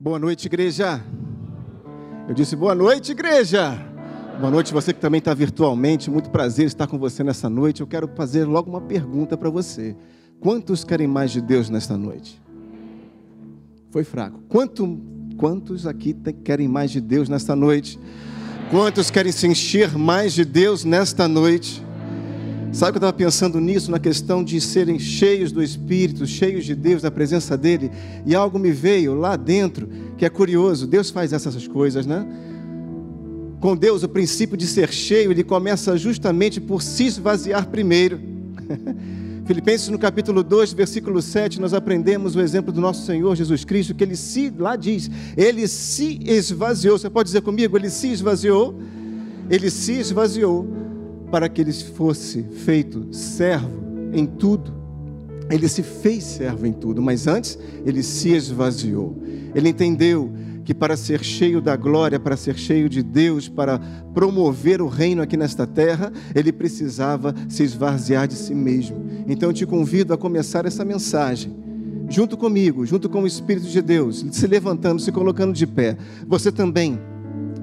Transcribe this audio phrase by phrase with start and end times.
[0.00, 1.04] Boa noite, igreja.
[2.28, 3.84] Eu disse boa noite, igreja.
[4.38, 6.08] Boa noite, você que também está virtualmente.
[6.08, 7.80] Muito prazer estar com você nessa noite.
[7.80, 9.96] Eu quero fazer logo uma pergunta para você.
[10.38, 12.40] Quantos querem mais de Deus nesta noite?
[13.90, 14.40] Foi fraco.
[14.48, 15.00] Quanto,
[15.36, 17.98] quantos aqui querem mais de Deus nesta noite?
[18.70, 21.84] Quantos querem se encher mais de Deus nesta noite?
[22.70, 26.74] Sabe que eu estava pensando nisso, na questão de serem cheios do Espírito, cheios de
[26.74, 27.90] Deus, da presença dEle,
[28.26, 32.26] e algo me veio lá dentro, que é curioso, Deus faz essas coisas, né?
[33.58, 38.20] Com Deus, o princípio de ser cheio, ele começa justamente por se esvaziar primeiro.
[39.46, 43.94] Filipenses no capítulo 2, versículo 7, nós aprendemos o exemplo do nosso Senhor Jesus Cristo,
[43.94, 46.98] que ele se, lá diz, ele se esvaziou.
[46.98, 47.76] Você pode dizer comigo?
[47.78, 48.78] Ele se esvaziou.
[49.50, 50.87] Ele se esvaziou
[51.30, 53.80] para que ele fosse feito servo
[54.12, 54.72] em tudo.
[55.50, 59.16] Ele se fez servo em tudo, mas antes ele se esvaziou.
[59.54, 60.32] Ele entendeu
[60.64, 63.78] que para ser cheio da glória, para ser cheio de Deus, para
[64.12, 69.02] promover o reino aqui nesta terra, ele precisava se esvaziar de si mesmo.
[69.26, 71.56] Então eu te convido a começar essa mensagem
[72.10, 75.96] junto comigo, junto com o Espírito de Deus, se levantando, se colocando de pé.
[76.26, 76.98] Você também,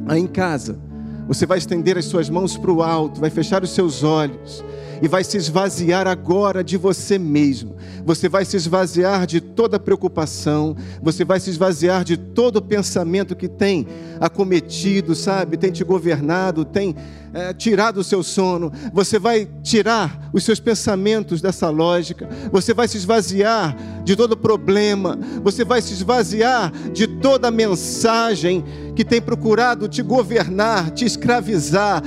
[0.08, 0.80] aí em casa,
[1.28, 4.64] você vai estender as suas mãos para o alto, vai fechar os seus olhos
[5.02, 7.76] e vai se esvaziar agora de você mesmo.
[8.06, 13.48] Você vai se esvaziar de toda preocupação, você vai se esvaziar de todo pensamento que
[13.48, 13.88] tem
[14.20, 16.96] acometido, sabe, tem te governado, tem
[17.34, 18.72] é, tirado o seu sono.
[18.94, 25.18] Você vai tirar os seus pensamentos dessa lógica, você vai se esvaziar de todo problema,
[25.44, 28.64] você vai se esvaziar de toda mensagem
[28.96, 32.02] que tem procurado te governar, te escravizar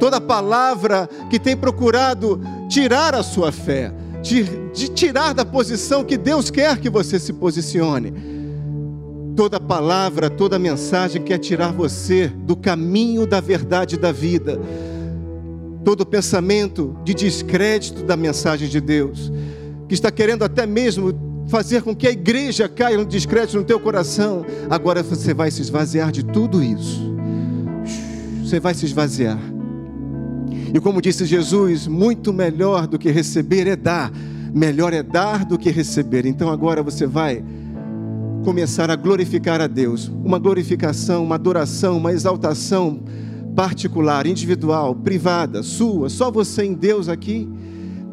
[0.00, 6.16] toda palavra que tem procurado tirar a sua fé, de, de tirar da posição que
[6.16, 8.12] Deus quer que você se posicione.
[9.36, 14.58] Toda palavra, toda mensagem quer tirar você do caminho da verdade da vida.
[15.84, 19.30] Todo pensamento de descrédito da mensagem de Deus,
[19.86, 21.14] que está querendo até mesmo
[21.48, 24.46] fazer com que a igreja caia no descrédito no teu coração.
[24.68, 27.00] Agora você vai se esvaziar de tudo isso.
[28.42, 29.38] Você vai se esvaziar.
[30.72, 34.12] E como disse Jesus, muito melhor do que receber é dar,
[34.54, 36.24] melhor é dar do que receber.
[36.26, 37.44] Então agora você vai
[38.44, 43.02] começar a glorificar a Deus, uma glorificação, uma adoração, uma exaltação
[43.54, 47.48] particular, individual, privada, sua, só você em Deus aqui.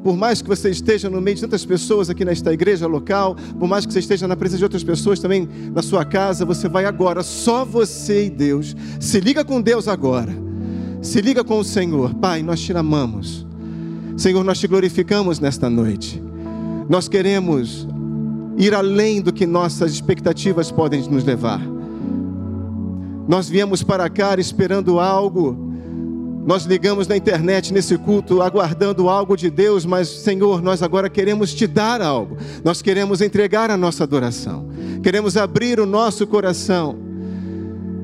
[0.04, 3.68] Por mais que você esteja no meio de tantas pessoas aqui nesta igreja local, por
[3.68, 6.86] mais que você esteja na presença de outras pessoas também na sua casa, você vai
[6.86, 8.76] agora, só você e Deus.
[9.00, 10.47] Se liga com Deus agora.
[11.02, 13.46] Se liga com o Senhor, Pai, nós te amamos.
[14.18, 16.22] Senhor, nós te glorificamos nesta noite.
[16.90, 17.88] Nós queremos
[18.58, 21.62] ir além do que nossas expectativas podem nos levar.
[23.28, 25.56] Nós viemos para cá esperando algo.
[26.48, 31.54] Nós ligamos na internet nesse culto aguardando algo de Deus, mas Senhor, nós agora queremos
[31.54, 32.38] te dar algo.
[32.64, 34.68] Nós queremos entregar a nossa adoração.
[35.04, 37.07] Queremos abrir o nosso coração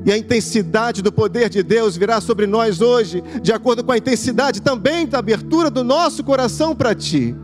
[0.04, 3.96] e a intensidade do poder de Deus virá sobre nós hoje, de acordo com a
[3.96, 7.34] intensidade também da abertura do nosso coração para Ti.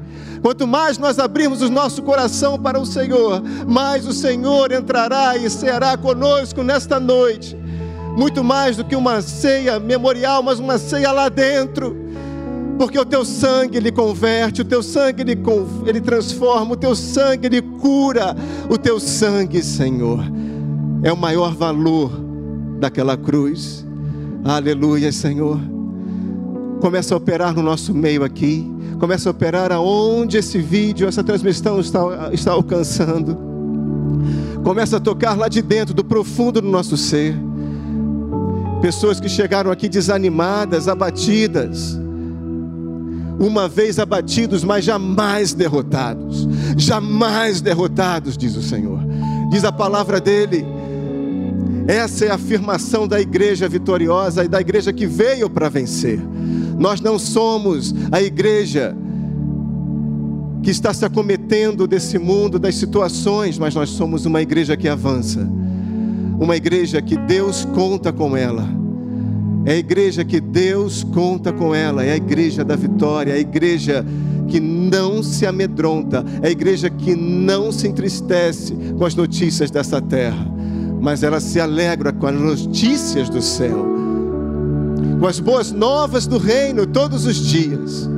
[0.42, 5.48] Quanto mais nós abrirmos o nosso coração para o Senhor, mais o Senhor entrará e
[5.48, 7.56] será conosco nesta noite.
[8.16, 11.96] Muito mais do que uma ceia memorial, mas uma ceia lá dentro.
[12.78, 15.38] Porque o teu sangue ele converte, o teu sangue ele,
[15.86, 18.34] ele transforma, o teu sangue ele cura.
[18.68, 20.24] O teu sangue, Senhor,
[21.02, 22.29] é o maior valor
[22.80, 23.86] daquela cruz.
[24.42, 25.60] Aleluia, Senhor.
[26.80, 28.68] Começa a operar no nosso meio aqui.
[28.98, 33.36] Começa a operar aonde esse vídeo, essa transmissão está, está alcançando.
[34.64, 37.36] Começa a tocar lá de dentro, do profundo do nosso ser.
[38.80, 41.98] Pessoas que chegaram aqui desanimadas, abatidas.
[43.38, 46.48] Uma vez abatidos, mas jamais derrotados.
[46.76, 49.00] Jamais derrotados, diz o Senhor.
[49.50, 50.64] Diz a palavra dele
[51.86, 56.20] essa é a afirmação da igreja vitoriosa e da igreja que veio para vencer.
[56.78, 58.96] Nós não somos a igreja
[60.62, 65.48] que está se acometendo desse mundo, das situações, mas nós somos uma igreja que avança.
[66.38, 68.68] Uma igreja que Deus conta com ela.
[69.64, 73.38] É a igreja que Deus conta com ela, é a igreja da vitória, é a
[73.38, 74.04] igreja
[74.48, 80.00] que não se amedronta, é a igreja que não se entristece com as notícias dessa
[80.00, 80.49] terra
[81.00, 83.86] mas ela se alegra com as notícias do céu,
[85.18, 88.08] com as boas novas do reino todos os dias.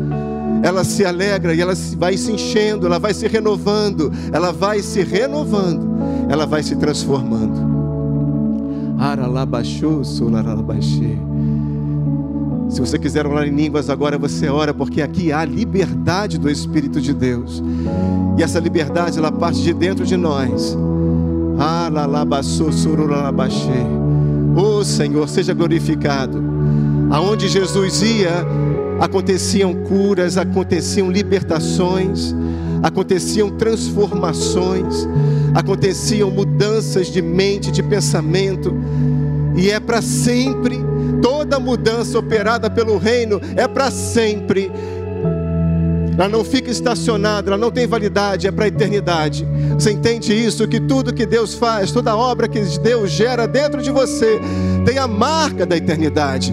[0.63, 5.03] Ela se alegra e ela vai se enchendo, ela vai se renovando, ela vai se
[5.03, 5.89] renovando,
[6.29, 7.73] ela vai se transformando.
[8.99, 11.19] Aralabaxô, solaralabaxê.
[12.69, 17.01] Se você quiser orar em línguas agora, você ora, porque aqui há liberdade do Espírito
[17.01, 17.63] de Deus.
[18.39, 20.77] E essa liberdade, ela parte de dentro de nós.
[24.57, 26.43] Oh Senhor, seja glorificado.
[27.11, 28.47] Aonde Jesus ia,
[29.01, 32.35] aconteciam curas, aconteciam libertações,
[32.83, 35.09] aconteciam transformações,
[35.55, 38.75] aconteciam mudanças de mente, de pensamento,
[39.57, 40.81] e é para sempre.
[41.21, 44.71] Toda mudança operada pelo reino é para sempre.
[46.13, 49.47] Ela não fica estacionada, ela não tem validade, é para a eternidade.
[49.75, 50.69] Você entende isso?
[50.69, 54.39] Que tudo que Deus faz, toda obra que Deus gera dentro de você,
[54.85, 56.53] tem a marca da eternidade.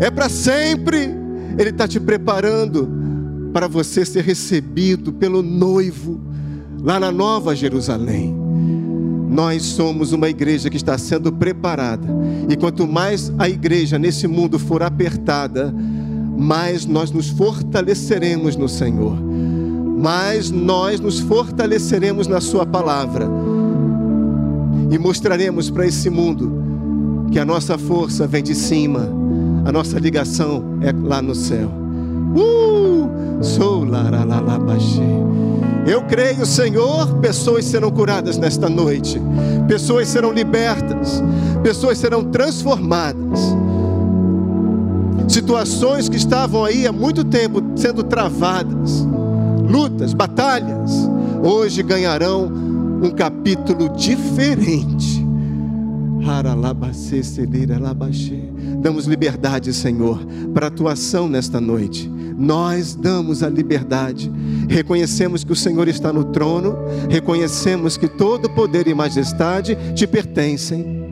[0.00, 1.14] É para sempre.
[1.58, 2.88] Ele está te preparando
[3.52, 6.20] para você ser recebido pelo noivo
[6.82, 8.34] lá na Nova Jerusalém.
[9.28, 12.08] Nós somos uma igreja que está sendo preparada,
[12.48, 15.72] e quanto mais a igreja nesse mundo for apertada,
[16.40, 19.14] mais nós nos fortaleceremos no Senhor,
[19.98, 23.28] mais nós nos fortaleceremos na Sua palavra.
[24.90, 26.50] E mostraremos para esse mundo
[27.30, 29.06] que a nossa força vem de cima,
[29.66, 31.70] a nossa ligação é lá no céu.
[32.34, 33.10] Uh!
[33.42, 33.84] Sou
[35.86, 39.20] Eu creio, Senhor, pessoas serão curadas nesta noite,
[39.68, 41.22] pessoas serão libertas,
[41.62, 43.40] pessoas serão transformadas
[45.30, 49.06] situações que estavam aí há muito tempo sendo travadas,
[49.68, 50.90] lutas, batalhas,
[51.42, 52.50] hoje ganharão
[53.02, 55.24] um capítulo diferente.
[58.80, 60.18] Damos liberdade, Senhor,
[60.52, 62.08] para atuação nesta noite.
[62.36, 64.30] Nós damos a liberdade.
[64.68, 66.76] Reconhecemos que o Senhor está no trono,
[67.08, 71.09] reconhecemos que todo poder e majestade te pertencem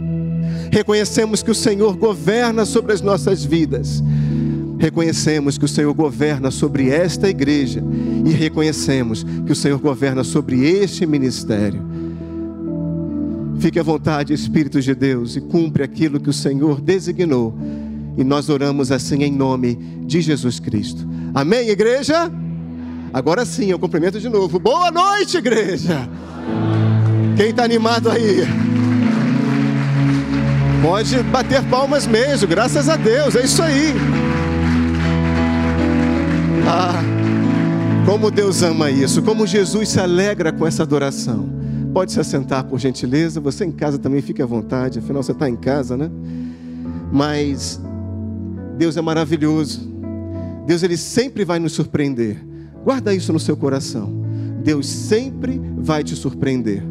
[0.71, 4.03] reconhecemos que o Senhor governa sobre as nossas vidas,
[4.79, 7.83] reconhecemos que o Senhor governa sobre esta igreja
[8.25, 11.83] e reconhecemos que o Senhor governa sobre este ministério.
[13.59, 17.53] Fique à vontade, Espírito de Deus, e cumpre aquilo que o Senhor designou.
[18.17, 19.75] E nós oramos assim em nome
[20.07, 21.07] de Jesus Cristo.
[21.35, 22.31] Amém, igreja?
[23.13, 24.59] Agora sim, eu cumprimento de novo.
[24.61, 26.09] Boa noite, igreja.
[27.37, 28.68] Quem está animado aí?
[30.83, 33.95] Pode bater palmas mesmo, graças a Deus, é isso aí.
[36.67, 37.03] Ah,
[38.07, 41.49] como Deus ama isso, como Jesus se alegra com essa adoração.
[41.93, 43.41] Pode se assentar, por gentileza.
[43.41, 46.11] Você em casa também fique à vontade, afinal você está em casa, né?
[47.11, 47.81] Mas
[48.77, 49.89] Deus é maravilhoso.
[50.67, 52.37] Deus ele sempre vai nos surpreender.
[52.85, 54.23] Guarda isso no seu coração.
[54.63, 56.85] Deus sempre vai te surpreender.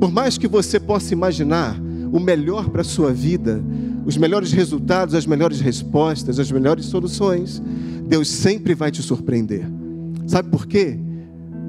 [0.00, 1.76] Por mais que você possa imaginar
[2.12, 3.62] o melhor para a sua vida,
[4.04, 7.62] os melhores resultados, as melhores respostas, as melhores soluções,
[8.06, 9.66] Deus sempre vai te surpreender.
[10.26, 10.98] Sabe por quê?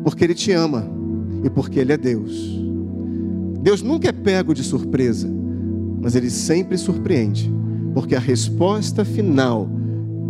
[0.03, 0.87] Porque Ele te ama
[1.43, 2.59] e porque Ele é Deus.
[3.61, 5.29] Deus nunca é pego de surpresa,
[6.01, 7.51] mas Ele sempre surpreende,
[7.93, 9.67] porque a resposta final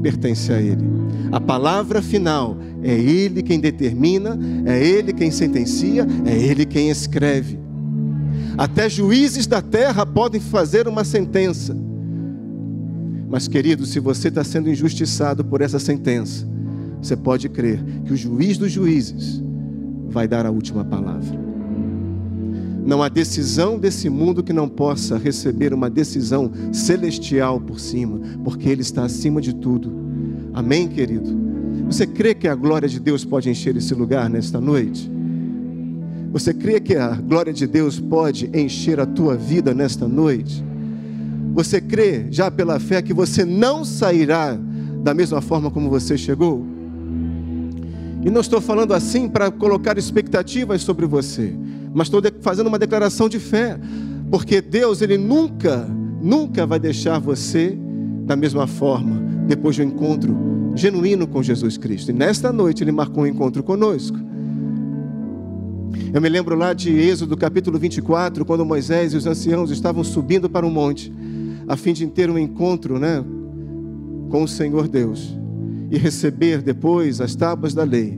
[0.01, 0.83] pertence a Ele.
[1.31, 7.66] A palavra final é Ele quem determina, é Ele quem sentencia, é Ele quem escreve.
[8.57, 11.77] Até juízes da terra podem fazer uma sentença.
[13.29, 16.47] Mas, querido, se você está sendo injustiçado por essa sentença,
[17.01, 19.43] você pode crer que o juiz dos juízes
[20.09, 21.37] vai dar a última palavra.
[22.83, 28.69] Não há decisão desse mundo que não possa receber uma decisão celestial por cima, porque
[28.69, 29.91] Ele está acima de tudo.
[30.53, 31.37] Amém, querido?
[31.85, 35.11] Você crê que a glória de Deus pode encher esse lugar nesta noite?
[36.37, 40.63] Você crê que a glória de Deus pode encher a tua vida nesta noite?
[41.55, 44.55] Você crê, já pela fé, que você não sairá
[45.01, 46.63] da mesma forma como você chegou?
[48.23, 51.55] E não estou falando assim para colocar expectativas sobre você,
[51.91, 53.75] mas estou fazendo uma declaração de fé,
[54.29, 55.89] porque Deus, Ele nunca,
[56.21, 57.75] nunca vai deixar você
[58.27, 60.37] da mesma forma depois de um encontro
[60.75, 62.11] genuíno com Jesus Cristo.
[62.11, 64.36] E nesta noite Ele marcou um encontro conosco.
[66.13, 70.49] Eu me lembro lá de Êxodo capítulo 24, quando Moisés e os anciãos estavam subindo
[70.49, 71.11] para o monte,
[71.67, 73.23] a fim de ter um encontro né,
[74.29, 75.37] com o Senhor Deus
[75.91, 78.17] e receber depois as tábuas da lei.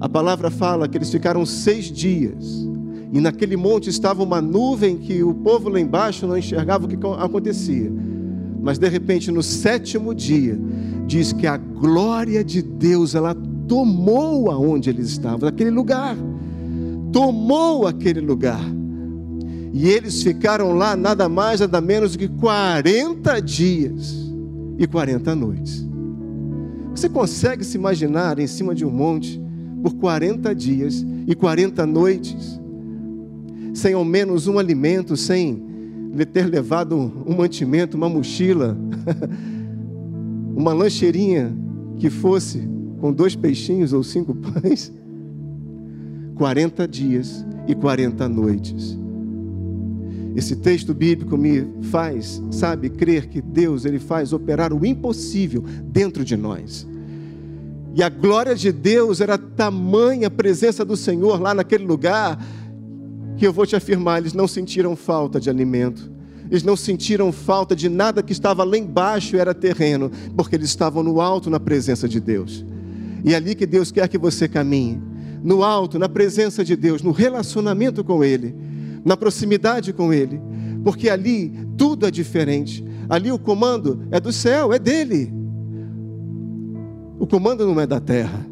[0.00, 2.68] A palavra fala que eles ficaram seis dias,
[3.12, 6.98] e naquele monte estava uma nuvem que o povo lá embaixo não enxergava o que
[7.18, 7.90] acontecia.
[8.60, 10.58] Mas de repente, no sétimo dia,
[11.06, 13.34] diz que a glória de Deus ela
[13.68, 16.16] tomou aonde eles estavam, aquele lugar.
[17.12, 18.60] Tomou aquele lugar.
[19.72, 24.32] E eles ficaram lá nada mais, nada menos do que 40 dias
[24.78, 25.86] e 40 noites.
[26.90, 29.40] Você consegue se imaginar em cima de um monte
[29.82, 32.58] por 40 dias e 40 noites,
[33.74, 35.62] sem ao menos um alimento, sem
[36.32, 38.76] ter levado um mantimento, uma mochila,
[40.56, 41.54] uma lancheirinha
[41.98, 44.92] que fosse com dois peixinhos ou cinco pães?
[46.36, 48.98] 40 dias e 40 noites.
[50.36, 56.24] Esse texto bíblico me faz, sabe, crer que Deus ele faz operar o impossível dentro
[56.24, 56.86] de nós.
[57.94, 62.38] E a glória de Deus era tamanha a presença do Senhor lá naquele lugar,
[63.36, 66.10] que eu vou te afirmar, eles não sentiram falta de alimento.
[66.50, 71.02] Eles não sentiram falta de nada que estava lá embaixo era terreno, porque eles estavam
[71.02, 72.64] no alto na presença de Deus.
[73.24, 75.00] E é ali que Deus quer que você caminhe,
[75.42, 78.54] no alto, na presença de Deus, no relacionamento com Ele,
[79.04, 80.40] na proximidade com Ele,
[80.82, 82.84] porque ali tudo é diferente.
[83.08, 85.32] Ali o comando é do céu, é dele.
[87.18, 88.46] O comando não é da terra.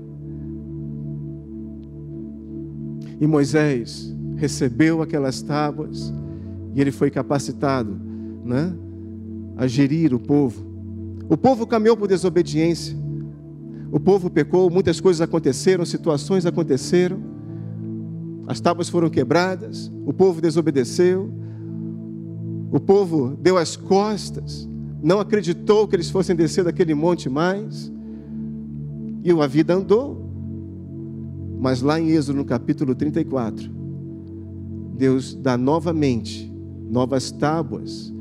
[3.21, 6.13] E Moisés recebeu aquelas tábuas
[6.75, 7.99] e ele foi capacitado,
[8.45, 8.75] né,
[9.57, 10.65] a gerir o povo.
[11.29, 12.97] O povo caminhou por desobediência.
[13.97, 17.19] O povo pecou, muitas coisas aconteceram, situações aconteceram.
[18.47, 21.33] As tábuas foram quebradas, o povo desobedeceu.
[22.71, 24.69] O povo deu as costas,
[25.03, 27.91] não acreditou que eles fossem descer daquele monte mais.
[29.25, 30.31] E a vida andou.
[31.59, 33.71] Mas lá em Êxodo, no capítulo 34,
[34.95, 36.55] Deus dá novamente
[36.87, 38.13] novas tábuas.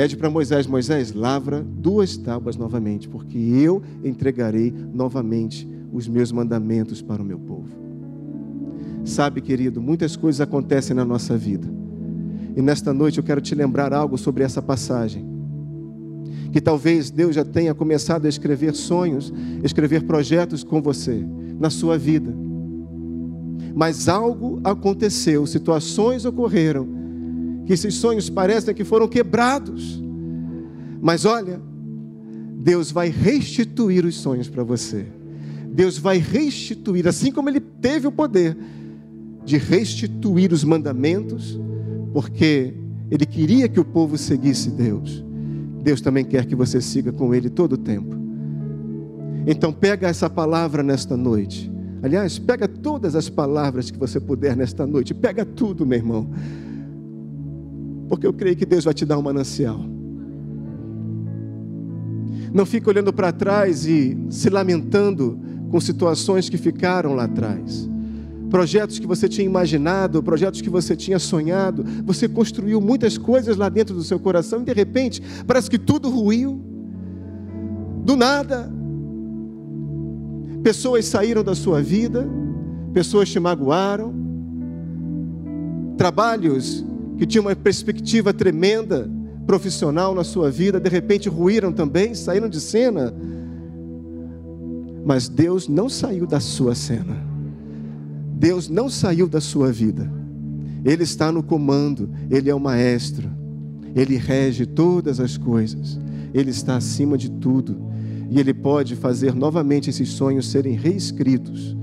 [0.00, 7.02] Pede para Moisés: Moisés, lavra duas tábuas novamente, porque eu entregarei novamente os meus mandamentos
[7.02, 7.68] para o meu povo.
[9.04, 11.68] Sabe, querido, muitas coisas acontecem na nossa vida.
[12.56, 15.22] E nesta noite eu quero te lembrar algo sobre essa passagem
[16.50, 19.30] que talvez Deus já tenha começado a escrever sonhos,
[19.62, 21.22] escrever projetos com você,
[21.58, 22.34] na sua vida.
[23.74, 26.99] Mas algo aconteceu, situações ocorreram,
[27.70, 30.02] que esses sonhos parecem que foram quebrados.
[31.00, 31.60] Mas olha,
[32.56, 35.06] Deus vai restituir os sonhos para você.
[35.72, 38.56] Deus vai restituir, assim como Ele teve o poder
[39.44, 41.60] de restituir os mandamentos,
[42.12, 42.74] porque
[43.08, 45.24] Ele queria que o povo seguisse Deus.
[45.80, 48.16] Deus também quer que você siga com Ele todo o tempo.
[49.46, 51.70] Então pega essa palavra nesta noite.
[52.02, 55.14] Aliás, pega todas as palavras que você puder nesta noite.
[55.14, 56.28] Pega tudo, meu irmão.
[58.10, 59.80] Porque eu creio que Deus vai te dar um manancial.
[62.52, 65.40] Não fique olhando para trás e se lamentando
[65.70, 67.88] com situações que ficaram lá atrás
[68.50, 73.68] projetos que você tinha imaginado, projetos que você tinha sonhado, você construiu muitas coisas lá
[73.68, 76.60] dentro do seu coração e de repente parece que tudo ruiu.
[78.04, 78.70] Do nada,
[80.62, 82.28] pessoas saíram da sua vida,
[82.92, 84.12] pessoas te magoaram,
[85.96, 86.84] trabalhos
[87.20, 89.06] que tinham uma perspectiva tremenda
[89.46, 93.14] profissional na sua vida, de repente ruíram também, saíram de cena.
[95.04, 97.22] Mas Deus não saiu da sua cena.
[98.38, 100.10] Deus não saiu da sua vida.
[100.82, 103.28] Ele está no comando, ele é o maestro.
[103.94, 106.00] Ele rege todas as coisas.
[106.32, 107.76] Ele está acima de tudo.
[108.30, 111.76] E ele pode fazer novamente esses sonhos serem reescritos.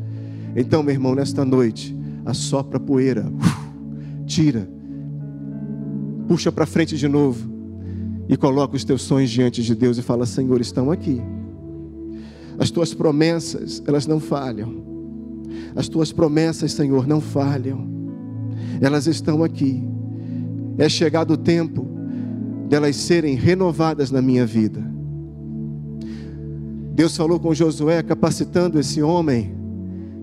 [0.55, 3.31] Então, meu irmão, nesta noite, assopra a poeira,
[4.25, 4.67] tira,
[6.27, 7.49] puxa para frente de novo
[8.27, 11.21] e coloca os teus sonhos diante de Deus e fala: Senhor, estão aqui.
[12.59, 14.85] As tuas promessas, elas não falham.
[15.75, 17.87] As tuas promessas, Senhor, não falham.
[18.81, 19.83] Elas estão aqui.
[20.77, 21.87] É chegado o tempo
[22.67, 24.83] delas serem renovadas na minha vida.
[26.93, 29.55] Deus falou com Josué, capacitando esse homem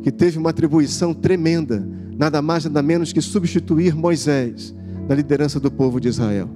[0.02, 4.74] que teve uma atribuição tremenda, nada mais nada menos que substituir Moisés
[5.08, 6.48] na liderança do povo de Israel.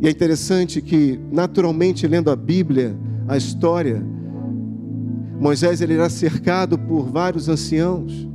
[0.00, 2.96] E é interessante que, naturalmente, lendo a Bíblia,
[3.26, 4.02] a história,
[5.40, 8.28] Moisés ele era cercado por vários anciãos.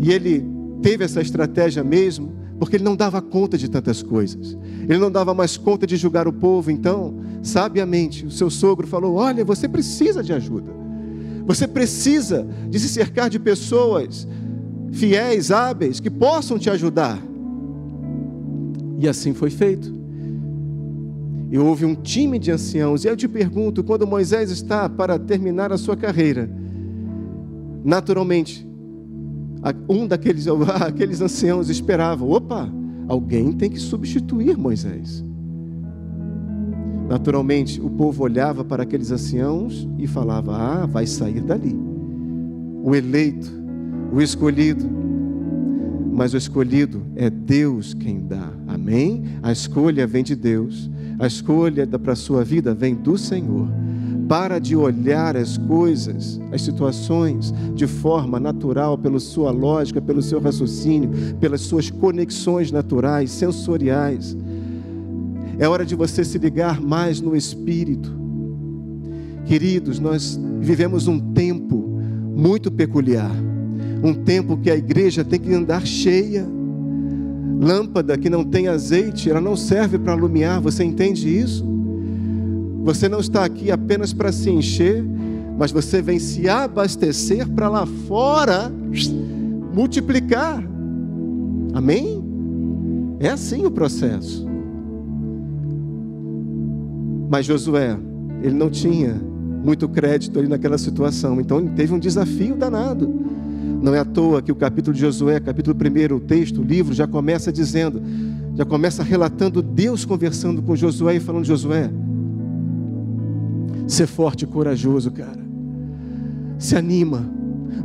[0.00, 0.44] E ele
[0.80, 4.56] teve essa estratégia mesmo, porque ele não dava conta de tantas coisas.
[4.88, 9.16] Ele não dava mais conta de julgar o povo, então, sabiamente, o seu sogro falou:
[9.16, 10.72] "Olha, você precisa de ajuda.
[11.46, 14.26] Você precisa de se cercar de pessoas
[14.94, 17.18] fiéis, hábeis, que possam te ajudar."
[18.98, 19.92] E assim foi feito.
[21.50, 23.04] E houve um time de anciãos.
[23.04, 26.50] E eu te pergunto: quando Moisés está para terminar a sua carreira,
[27.84, 28.66] naturalmente,
[29.88, 30.46] um daqueles
[30.84, 32.68] aqueles anciãos esperava: opa,
[33.06, 35.24] alguém tem que substituir Moisés.
[37.08, 41.76] Naturalmente, o povo olhava para aqueles anciãos e falava: Ah, vai sair dali.
[42.82, 43.50] O eleito,
[44.14, 44.84] o escolhido.
[46.12, 48.52] Mas o escolhido é Deus quem dá.
[48.68, 49.24] Amém?
[49.42, 50.88] A escolha vem de Deus.
[51.18, 53.68] A escolha para a sua vida vem do Senhor.
[54.28, 60.40] Para de olhar as coisas, as situações, de forma natural, pela sua lógica, pelo seu
[60.40, 64.36] raciocínio, pelas suas conexões naturais, sensoriais
[65.58, 68.12] é hora de você se ligar mais no Espírito.
[69.46, 71.76] Queridos, nós vivemos um tempo
[72.34, 73.30] muito peculiar.
[74.04, 76.46] Um tempo que a igreja tem que andar cheia.
[77.58, 81.64] Lâmpada que não tem azeite, ela não serve para iluminar, você entende isso?
[82.82, 85.02] Você não está aqui apenas para se encher,
[85.58, 88.70] mas você vem se abastecer para lá fora
[89.72, 90.62] multiplicar.
[91.72, 92.22] Amém?
[93.20, 94.46] É assim o processo.
[97.30, 97.96] Mas Josué,
[98.42, 99.14] ele não tinha
[99.64, 103.24] muito crédito ali naquela situação, então ele teve um desafio danado.
[103.84, 106.94] Não é à toa que o capítulo de Josué, capítulo 1, o texto, o livro,
[106.94, 108.02] já começa dizendo,
[108.56, 111.90] já começa relatando Deus conversando com Josué e falando: Josué,
[113.86, 115.44] ser forte e corajoso, cara.
[116.58, 117.30] Se anima,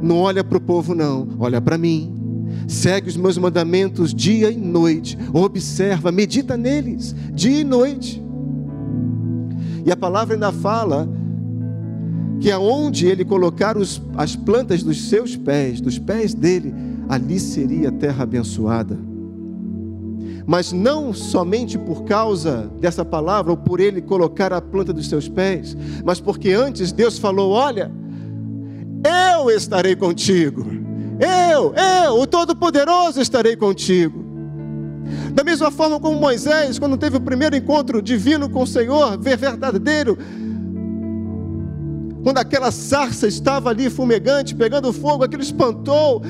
[0.01, 2.15] não olha para o povo, não, olha para mim.
[2.65, 8.23] Segue os meus mandamentos dia e noite, observa, medita neles, dia e noite.
[9.85, 11.09] E a palavra ainda fala
[12.39, 16.74] que aonde ele colocar os, as plantas dos seus pés, dos pés dele,
[17.08, 18.98] ali seria terra abençoada.
[20.46, 25.27] Mas não somente por causa dessa palavra, ou por ele colocar a planta dos seus
[25.27, 27.91] pés, mas porque antes Deus falou: Olha,
[29.36, 30.65] eu estarei contigo,
[31.19, 34.29] eu, eu, o Todo-Poderoso estarei contigo.
[35.34, 40.17] Da mesma forma como Moisés, quando teve o primeiro encontro divino com o Senhor, verdadeiro,
[42.23, 46.21] quando aquela sarça estava ali fumegante, pegando fogo, aquilo espantou,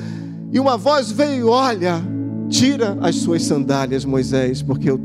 [0.52, 2.02] e uma voz veio: Olha,
[2.48, 5.00] tira as suas sandálias, Moisés, porque o,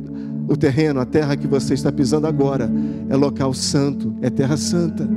[0.48, 2.70] o terreno, a terra que você está pisando agora,
[3.10, 5.08] é local santo, é terra santa.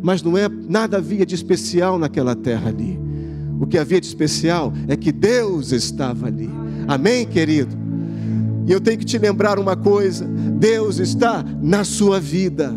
[0.00, 2.98] Mas não é nada havia de especial naquela terra ali.
[3.60, 6.50] O que havia de especial é que Deus estava ali.
[6.88, 7.76] Amém, querido?
[8.66, 12.74] E eu tenho que te lembrar uma coisa: Deus está na sua vida.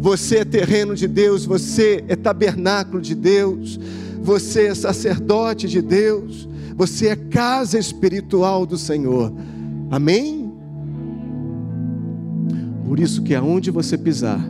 [0.00, 3.78] Você é terreno de Deus, você é tabernáculo de Deus,
[4.22, 9.32] você é sacerdote de Deus, você é casa espiritual do Senhor.
[9.90, 10.52] Amém?
[12.86, 14.40] Por isso que aonde você pisar,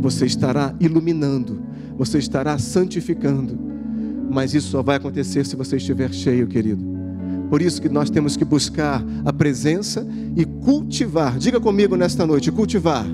[0.00, 1.60] você estará iluminando,
[1.96, 3.58] você estará santificando.
[4.30, 6.82] Mas isso só vai acontecer se você estiver cheio, querido.
[7.50, 11.38] Por isso que nós temos que buscar a presença e cultivar.
[11.38, 13.04] Diga comigo nesta noite, cultivar.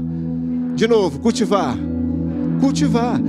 [0.79, 1.77] De novo, cultivar.
[2.61, 3.21] Cultivar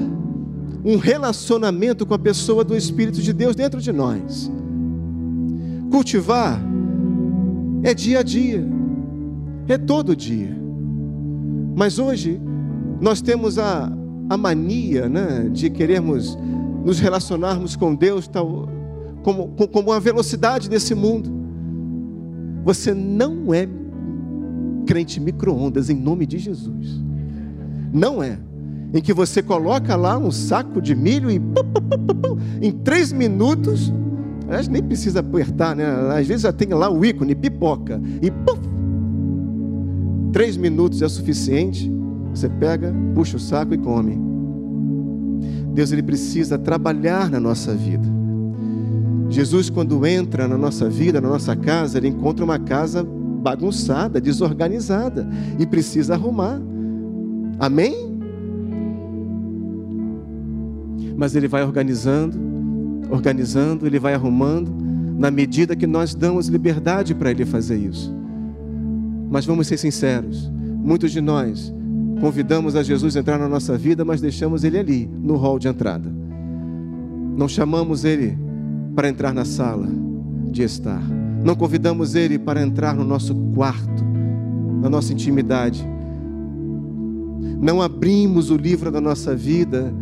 [0.85, 4.51] um relacionamento com a pessoa do Espírito de Deus dentro de nós.
[5.89, 6.62] Cultivar
[7.81, 8.63] é dia a dia,
[9.67, 10.55] é todo dia.
[11.75, 12.39] Mas hoje
[13.01, 13.91] nós temos a,
[14.29, 16.38] a mania né, de querermos
[16.85, 18.69] nos relacionarmos com Deus tal,
[19.23, 21.31] como, como a velocidade desse mundo.
[22.63, 23.67] Você não é
[24.85, 27.09] crente micro-ondas em nome de Jesus.
[27.93, 28.38] Não é.
[28.93, 31.39] Em que você coloca lá um saco de milho e
[32.62, 33.93] em três minutos,
[34.47, 35.86] aliás, nem precisa apertar, né?
[36.17, 38.60] Às vezes já tem lá o ícone, pipoca, e puf,
[40.32, 41.91] três minutos é suficiente.
[42.34, 44.19] Você pega, puxa o saco e come.
[45.73, 48.08] Deus ele precisa trabalhar na nossa vida.
[49.30, 55.28] Jesus, quando entra na nossa vida, na nossa casa, ele encontra uma casa bagunçada, desorganizada
[55.60, 56.60] e precisa arrumar.
[57.60, 58.17] Amém?
[61.17, 62.39] Mas ele vai organizando,
[63.10, 64.72] organizando, ele vai arrumando,
[65.17, 68.13] na medida que nós damos liberdade para ele fazer isso.
[69.30, 71.74] Mas vamos ser sinceros, muitos de nós
[72.22, 75.67] convidamos a Jesus a entrar na nossa vida, mas deixamos ele ali, no hall de
[75.67, 76.13] entrada.
[77.38, 78.38] Não chamamos ele
[78.93, 79.88] para entrar na sala
[80.52, 81.02] de estar.
[81.43, 84.04] Não convidamos Ele para entrar no nosso quarto,
[84.82, 85.88] na nossa intimidade.
[87.62, 89.93] Não abrimos o livro da nossa vida.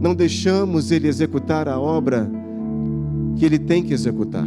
[0.00, 2.30] Não deixamos Ele executar a obra
[3.36, 4.46] que Ele tem que executar.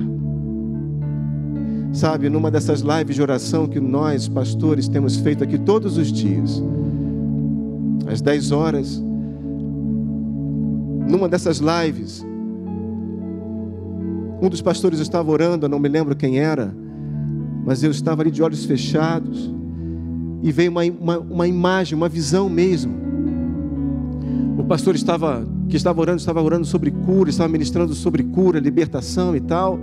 [1.91, 6.61] Sabe, numa dessas lives de oração que nós, pastores, temos feito aqui todos os dias,
[8.07, 9.03] às 10 horas,
[11.07, 12.25] numa dessas lives,
[14.41, 16.75] Um dos pastores estava orando, eu não me lembro quem era,
[17.63, 19.53] mas eu estava ali de olhos fechados
[20.43, 22.93] e veio uma, uma, uma imagem, uma visão mesmo.
[24.57, 29.35] O pastor estava, que estava orando, estava orando sobre cura, estava ministrando sobre cura, libertação
[29.35, 29.79] e tal.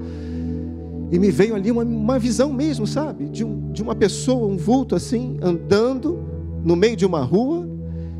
[1.10, 3.30] E me veio ali uma, uma visão mesmo, sabe?
[3.30, 6.20] De, um, de uma pessoa, um vulto assim, andando
[6.62, 7.66] no meio de uma rua,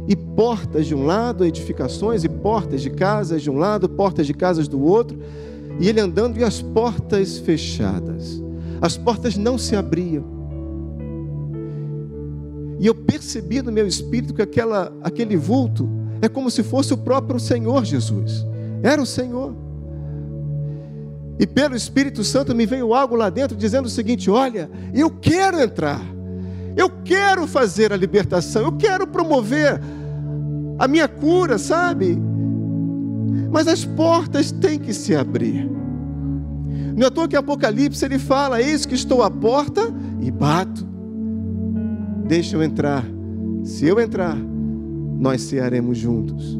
[0.09, 4.33] e portas de um lado, edificações, e portas de casas de um lado, portas de
[4.33, 5.19] casas do outro,
[5.79, 8.43] e ele andando e as portas fechadas.
[8.81, 10.40] As portas não se abriam.
[12.81, 15.87] E eu percebi no meu espírito que aquela, aquele vulto
[16.23, 18.47] é como se fosse o próprio Senhor Jesus.
[18.83, 19.55] Era o Senhor.
[21.39, 25.61] E pelo Espírito Santo me veio algo lá dentro dizendo o seguinte: olha, eu quero
[25.61, 26.01] entrar,
[26.75, 29.79] eu quero fazer a libertação, eu quero promover
[30.79, 32.19] a minha cura, sabe?
[33.53, 35.71] Mas as portas têm que se abrir.
[36.97, 39.83] Não é à toa que Apocalipse ele fala: Eis que estou à porta
[40.19, 40.90] e bato.
[42.31, 43.05] Deixa eu entrar.
[43.65, 44.37] Se eu entrar,
[45.19, 46.57] nós cearemos juntos.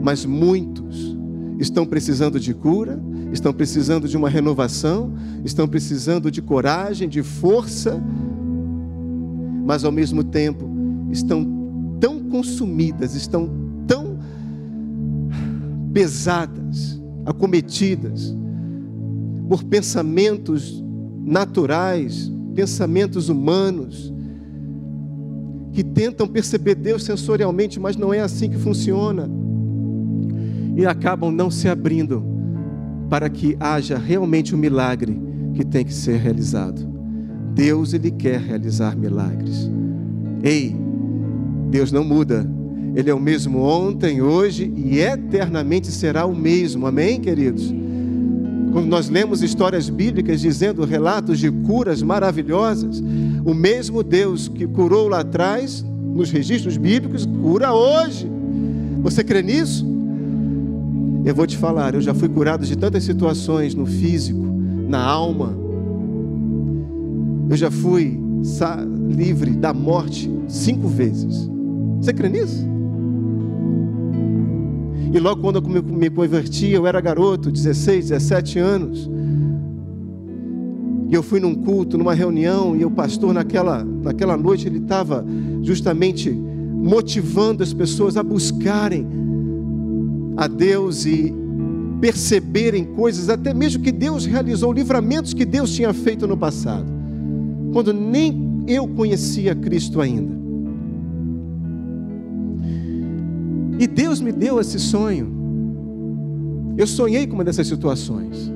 [0.00, 1.18] Mas muitos
[1.58, 5.12] estão precisando de cura, estão precisando de uma renovação,
[5.44, 8.00] estão precisando de coragem, de força,
[9.66, 10.70] mas ao mesmo tempo
[11.10, 11.44] estão
[11.98, 13.50] tão consumidas, estão
[13.88, 14.20] tão
[15.92, 18.32] pesadas, acometidas
[19.48, 20.80] por pensamentos
[21.24, 24.11] naturais, pensamentos humanos,
[25.72, 29.28] que tentam perceber Deus sensorialmente, mas não é assim que funciona.
[30.76, 32.24] E acabam não se abrindo
[33.08, 35.20] para que haja realmente o um milagre
[35.54, 36.90] que tem que ser realizado.
[37.54, 39.70] Deus ele quer realizar milagres.
[40.42, 40.74] Ei,
[41.70, 42.48] Deus não muda.
[42.94, 46.86] Ele é o mesmo ontem, hoje e eternamente será o mesmo.
[46.86, 47.72] Amém, queridos?
[48.72, 53.02] Quando nós lemos histórias bíblicas dizendo relatos de curas maravilhosas,
[53.44, 58.26] o mesmo Deus que curou lá atrás, nos registros bíblicos, cura hoje.
[59.02, 59.86] Você crê nisso?
[61.24, 64.42] Eu vou te falar, eu já fui curado de tantas situações no físico,
[64.88, 65.54] na alma.
[67.50, 68.18] Eu já fui
[69.08, 71.48] livre da morte cinco vezes.
[72.00, 72.71] Você crê nisso?
[75.12, 79.10] E logo quando eu me converti, eu era garoto, 16, 17 anos.
[81.10, 85.22] E eu fui num culto, numa reunião, e o pastor, naquela, naquela noite, ele estava
[85.60, 89.06] justamente motivando as pessoas a buscarem
[90.38, 91.32] a Deus e
[92.00, 96.86] perceberem coisas, até mesmo que Deus realizou, livramentos que Deus tinha feito no passado,
[97.72, 100.41] quando nem eu conhecia Cristo ainda.
[103.78, 105.42] E Deus me deu esse sonho.
[106.76, 108.52] Eu sonhei com uma dessas situações.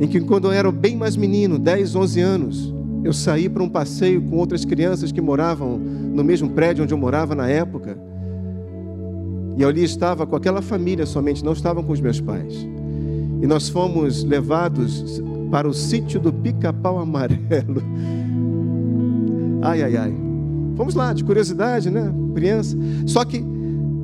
[0.00, 3.68] Em que, quando eu era bem mais menino, 10, 11 anos, eu saí para um
[3.68, 7.98] passeio com outras crianças que moravam no mesmo prédio onde eu morava na época.
[9.56, 12.66] E eu ali estava com aquela família somente, não estavam com os meus pais.
[13.42, 17.82] E nós fomos levados para o sítio do Pica-Pau Amarelo.
[19.64, 20.31] Ai, ai, ai.
[20.74, 22.12] Vamos lá, de curiosidade, né?
[22.34, 22.76] Criança.
[23.06, 23.44] Só que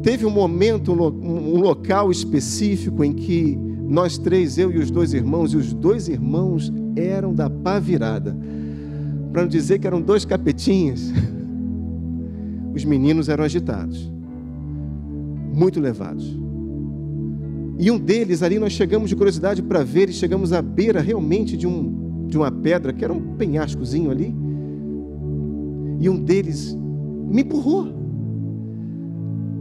[0.02, 5.52] teve um momento, um local específico em que nós três, eu e os dois irmãos,
[5.52, 8.36] e os dois irmãos eram da pá virada.
[9.32, 11.10] Para não dizer que eram dois capetinhas,
[12.74, 14.10] os meninos eram agitados,
[15.54, 16.38] muito levados.
[17.78, 21.56] E um deles, ali nós chegamos de curiosidade para ver, e chegamos à beira realmente
[21.56, 24.34] de, um, de uma pedra, que era um penhascozinho ali
[26.00, 26.76] e um deles
[27.28, 27.92] me empurrou.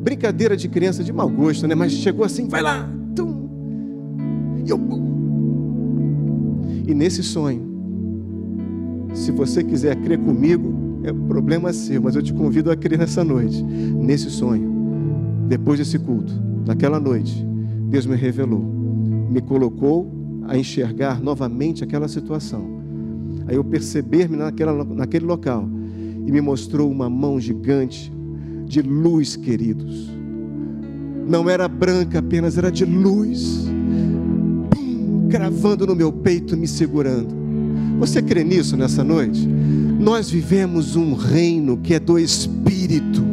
[0.04, 1.76] Brincadeira de criança de mau gosto, né?
[1.76, 2.90] Mas chegou assim, vai lá.
[3.16, 3.50] Tum.
[4.66, 4.80] E eu.
[6.88, 7.62] E nesse sonho,
[9.14, 13.24] se você quiser crer comigo, é problema seu, mas eu te convido a crer nessa
[13.24, 13.62] noite.
[13.62, 14.72] Nesse sonho,
[15.48, 16.34] depois desse culto,
[16.66, 17.46] naquela noite,
[17.90, 18.62] Deus me revelou,
[19.30, 20.10] me colocou
[20.48, 22.78] a enxergar novamente aquela situação.
[23.48, 25.68] Aí eu perceber-me naquela, naquele local
[26.28, 28.12] e me mostrou uma mão gigante
[28.66, 30.12] de luz, queridos.
[31.26, 33.66] Não era branca apenas, era de luz,
[34.70, 37.34] Pum, cravando no meu peito, me segurando.
[38.00, 39.48] Você crê nisso nessa noite?
[39.48, 43.24] Nós vivemos um reino que é do Espírito,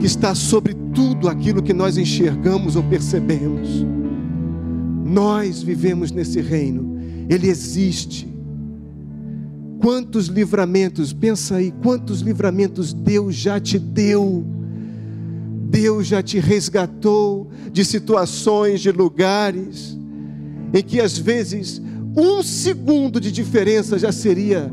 [0.00, 3.86] que está sobre tudo aquilo que nós enxergamos ou percebemos.
[5.04, 8.33] Nós vivemos nesse reino, ele existe
[9.84, 14.42] Quantos livramentos, pensa aí, quantos livramentos Deus já te deu.
[15.68, 19.94] Deus já te resgatou de situações, de lugares.
[20.72, 21.82] em que às vezes
[22.16, 24.72] um segundo de diferença já seria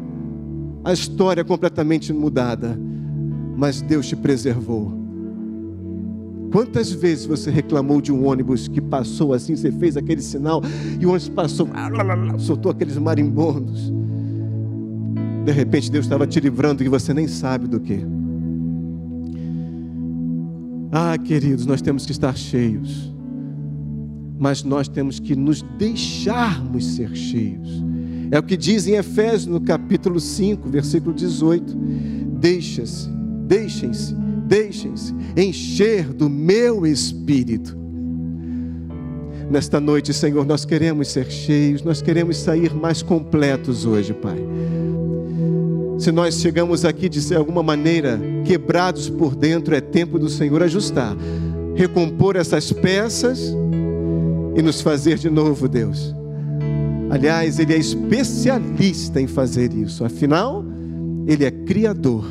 [0.82, 2.80] a história completamente mudada,
[3.58, 4.94] mas Deus te preservou.
[6.54, 10.62] Quantas vezes você reclamou de um ônibus que passou assim, você fez aquele sinal
[11.02, 11.68] e o ônibus passou,
[12.40, 13.92] soltou aqueles marimbondos.
[15.44, 18.00] De repente Deus estava te livrando e você nem sabe do que.
[20.92, 23.14] Ah, queridos, nós temos que estar cheios,
[24.38, 27.82] mas nós temos que nos deixarmos ser cheios.
[28.30, 31.76] É o que diz em Efésios, no capítulo 5, versículo 18:
[32.40, 33.10] Deixa-se,
[33.48, 34.14] deixem-se,
[34.48, 37.78] deixem-se encher do meu espírito.
[39.50, 44.38] Nesta noite, Senhor, nós queremos ser cheios, nós queremos sair mais completos hoje, Pai.
[46.02, 51.16] Se nós chegamos aqui de alguma maneira quebrados por dentro, é tempo do Senhor ajustar,
[51.76, 53.54] recompor essas peças
[54.56, 56.12] e nos fazer de novo, Deus.
[57.08, 60.66] Aliás, Ele é especialista em fazer isso, afinal,
[61.28, 62.26] Ele é Criador.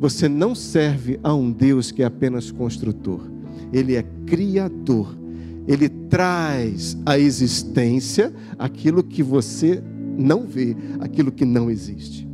[0.00, 3.20] Você não serve a um Deus que é apenas construtor,
[3.72, 5.16] Ele é Criador.
[5.68, 9.80] Ele traz à existência aquilo que você
[10.18, 12.31] não vê, aquilo que não existe.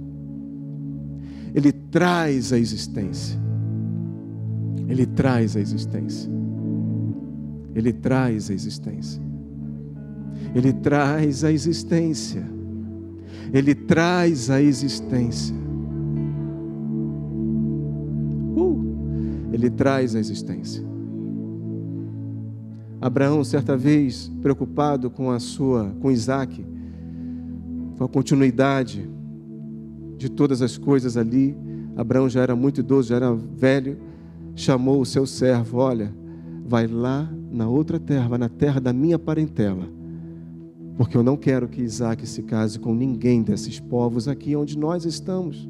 [1.59, 3.37] Ele traz a existência.
[4.87, 6.31] Ele traz a existência.
[7.75, 9.21] Ele traz a existência.
[10.55, 12.47] Ele traz a existência.
[13.53, 15.57] Ele traz a existência.
[18.57, 20.85] Uh, ele traz a existência.
[23.01, 26.64] Abraão, certa vez, preocupado com a sua, com Isaac,
[27.97, 29.17] com a continuidade
[30.18, 31.57] de todas as coisas ali.
[31.96, 33.96] Abraão já era muito idoso, já era velho.
[34.54, 36.12] Chamou o seu servo: Olha,
[36.66, 39.88] vai lá na outra terra, vai na terra da minha parentela.
[40.96, 45.04] Porque eu não quero que Isaac se case com ninguém desses povos aqui onde nós
[45.04, 45.68] estamos.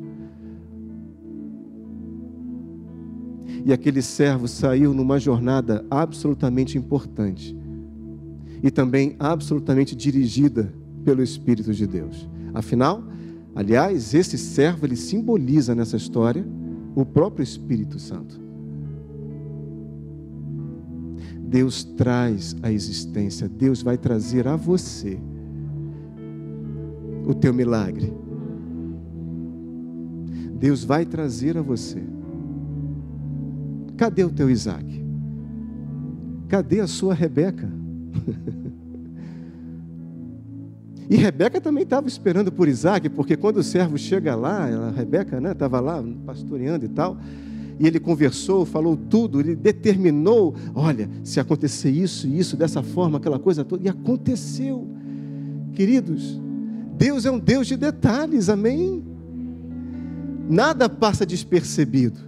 [3.65, 7.55] E aquele servo saiu numa jornada absolutamente importante
[8.63, 10.73] e também absolutamente dirigida
[11.05, 12.29] pelo Espírito de Deus.
[12.55, 13.05] Afinal,
[13.59, 16.47] Aliás, esse servo ele simboliza nessa história
[16.95, 18.41] o próprio Espírito Santo.
[21.41, 25.19] Deus traz a existência, Deus vai trazer a você
[27.27, 28.13] o teu milagre.
[30.61, 32.01] Deus vai trazer a você.
[33.97, 35.05] Cadê o teu Isaac?
[36.47, 37.69] Cadê a sua Rebeca?
[41.11, 45.41] E Rebeca também estava esperando por Isaac, porque quando o servo chega lá, a Rebeca
[45.51, 47.17] estava né, lá pastoreando e tal,
[47.81, 53.39] e ele conversou, falou tudo, ele determinou: olha, se acontecer isso isso, dessa forma, aquela
[53.39, 54.87] coisa toda, e aconteceu.
[55.73, 56.39] Queridos,
[56.99, 59.03] Deus é um Deus de detalhes, amém?
[60.51, 62.21] Nada passa despercebido.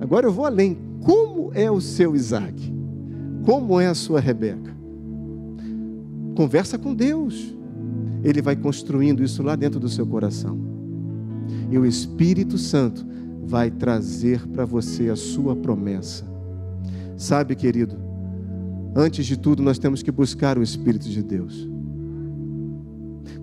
[0.00, 0.78] Agora eu vou além.
[1.02, 2.54] Como é o seu Isaac?
[3.44, 4.79] Como é a sua Rebeca?
[6.40, 7.54] Conversa com Deus.
[8.24, 10.58] Ele vai construindo isso lá dentro do seu coração.
[11.70, 13.06] E o Espírito Santo
[13.44, 16.24] vai trazer para você a sua promessa.
[17.14, 17.94] Sabe, querido,
[18.96, 21.68] antes de tudo nós temos que buscar o Espírito de Deus.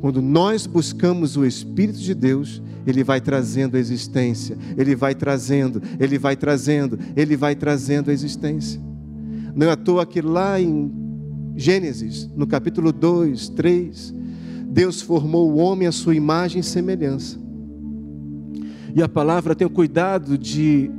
[0.02, 5.84] Quando nós buscamos o Espírito de Deus, Ele vai trazendo a existência, Ele vai trazendo,
[6.00, 8.82] Ele vai trazendo, Ele vai trazendo a existência.
[9.56, 11.06] Não é à toa que lá em
[11.58, 14.14] Gênesis, no capítulo 2, 3,
[14.70, 17.40] Deus formou o homem à sua imagem e semelhança.
[18.96, 20.92] E a palavra tem o cuidado de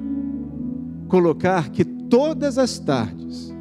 [1.06, 3.54] colocar que todas as tardes,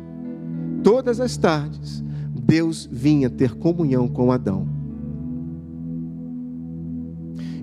[0.84, 4.68] todas as tardes, Deus vinha ter comunhão com Adão.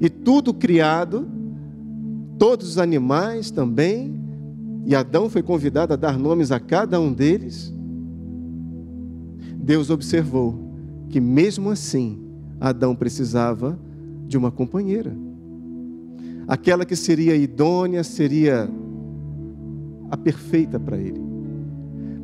[0.01, 1.27] E tudo criado,
[2.39, 4.15] todos os animais também,
[4.87, 7.74] e Adão foi convidado a dar nomes a cada um deles.
[9.65, 10.59] Deus observou
[11.09, 12.19] que, mesmo assim,
[12.61, 13.79] Adão precisava
[14.29, 15.17] de uma companheira.
[16.47, 18.69] Aquela que seria idônea, seria
[20.11, 21.21] a perfeita para ele.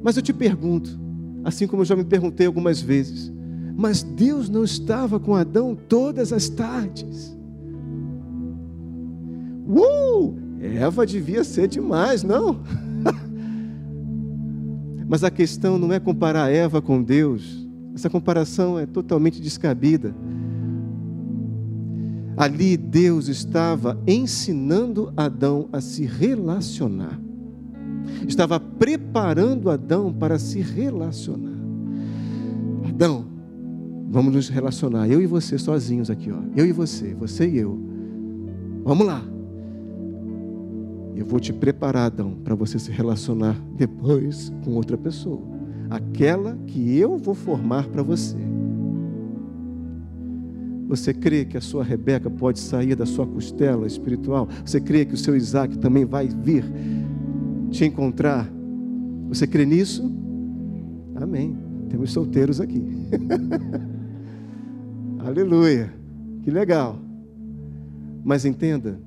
[0.03, 1.01] Mas eu te pergunto,
[1.43, 3.33] assim como eu já me perguntei algumas vezes,
[3.75, 7.35] mas Deus não estava com Adão todas as tardes.
[9.67, 10.35] Uh!
[10.61, 12.61] Eva devia ser demais, não?
[15.11, 17.67] Mas a questão não é comparar Eva com Deus.
[17.93, 20.15] Essa comparação é totalmente descabida.
[22.37, 27.21] Ali Deus estava ensinando Adão a se relacionar.
[28.29, 31.59] Estava preparando Adão para se relacionar.
[32.89, 33.27] Adão,
[34.09, 36.39] vamos nos relacionar, eu e você sozinhos aqui, ó.
[36.55, 37.77] Eu e você, você e eu.
[38.85, 39.25] Vamos lá.
[41.21, 45.43] Eu vou te preparar, Adão, para você se relacionar depois com outra pessoa,
[45.91, 48.39] aquela que eu vou formar para você.
[50.89, 54.49] Você crê que a sua Rebeca pode sair da sua costela espiritual?
[54.65, 56.65] Você crê que o seu Isaac também vai vir
[57.71, 58.51] te encontrar?
[59.29, 60.11] Você crê nisso?
[61.15, 61.55] Amém.
[61.91, 62.83] Temos solteiros aqui.
[65.21, 65.93] Aleluia.
[66.43, 66.99] Que legal.
[68.25, 68.99] Mas entenda,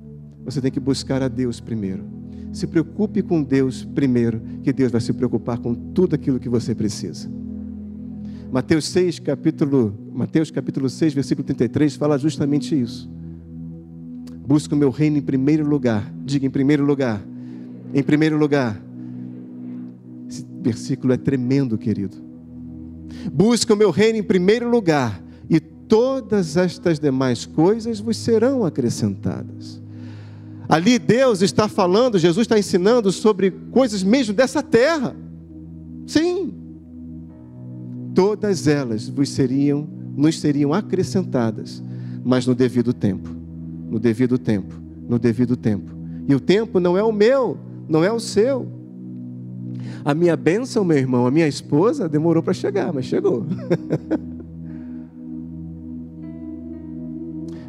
[0.44, 2.04] você tem que buscar a Deus primeiro.
[2.52, 6.74] Se preocupe com Deus primeiro, que Deus vai se preocupar com tudo aquilo que você
[6.74, 7.28] precisa.
[8.52, 13.10] Mateus 6, capítulo, Mateus capítulo 6, versículo 33 fala justamente isso.
[14.46, 16.12] Busca o meu reino em primeiro lugar.
[16.24, 17.24] Diga em primeiro lugar.
[17.92, 18.80] Em primeiro lugar.
[20.28, 22.16] Esse versículo é tremendo, querido.
[23.32, 29.82] Busca o meu reino em primeiro lugar, e todas estas demais coisas vos serão acrescentadas.
[30.68, 35.14] Ali Deus está falando, Jesus está ensinando sobre coisas mesmo dessa terra.
[36.06, 36.52] Sim,
[38.14, 41.82] todas elas vos seriam, nos seriam acrescentadas,
[42.24, 43.28] mas no devido tempo.
[43.90, 44.74] No devido tempo,
[45.08, 45.92] no devido tempo.
[46.26, 48.66] E o tempo não é o meu, não é o seu.
[50.04, 53.46] A minha bênção, meu irmão, a minha esposa demorou para chegar, mas chegou.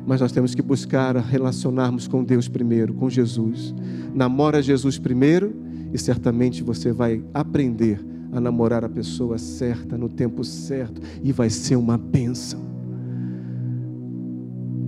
[0.05, 3.73] mas nós temos que buscar relacionarmos com Deus primeiro, com Jesus.
[4.13, 5.55] Namora Jesus primeiro
[5.93, 7.99] e certamente você vai aprender
[8.31, 12.75] a namorar a pessoa certa, no tempo certo, e vai ser uma bênção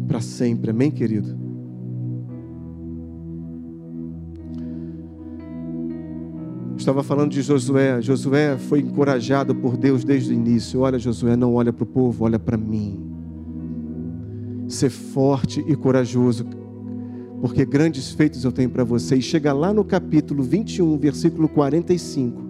[0.08, 1.38] para sempre, amém, querido?
[6.78, 8.02] Estava falando de Josué.
[8.02, 10.80] Josué foi encorajado por Deus desde o início.
[10.80, 13.17] Olha, Josué, não olha para o povo, olha para mim.
[14.68, 16.46] Ser forte e corajoso,
[17.42, 19.16] porque grandes feitos eu tenho para você.
[19.16, 22.48] E chega lá no capítulo 21, versículo 45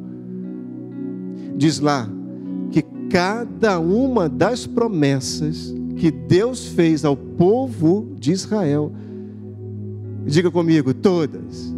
[1.58, 2.08] diz lá
[2.72, 8.92] que cada uma das promessas que Deus fez ao povo de Israel,
[10.26, 11.74] diga comigo, todas.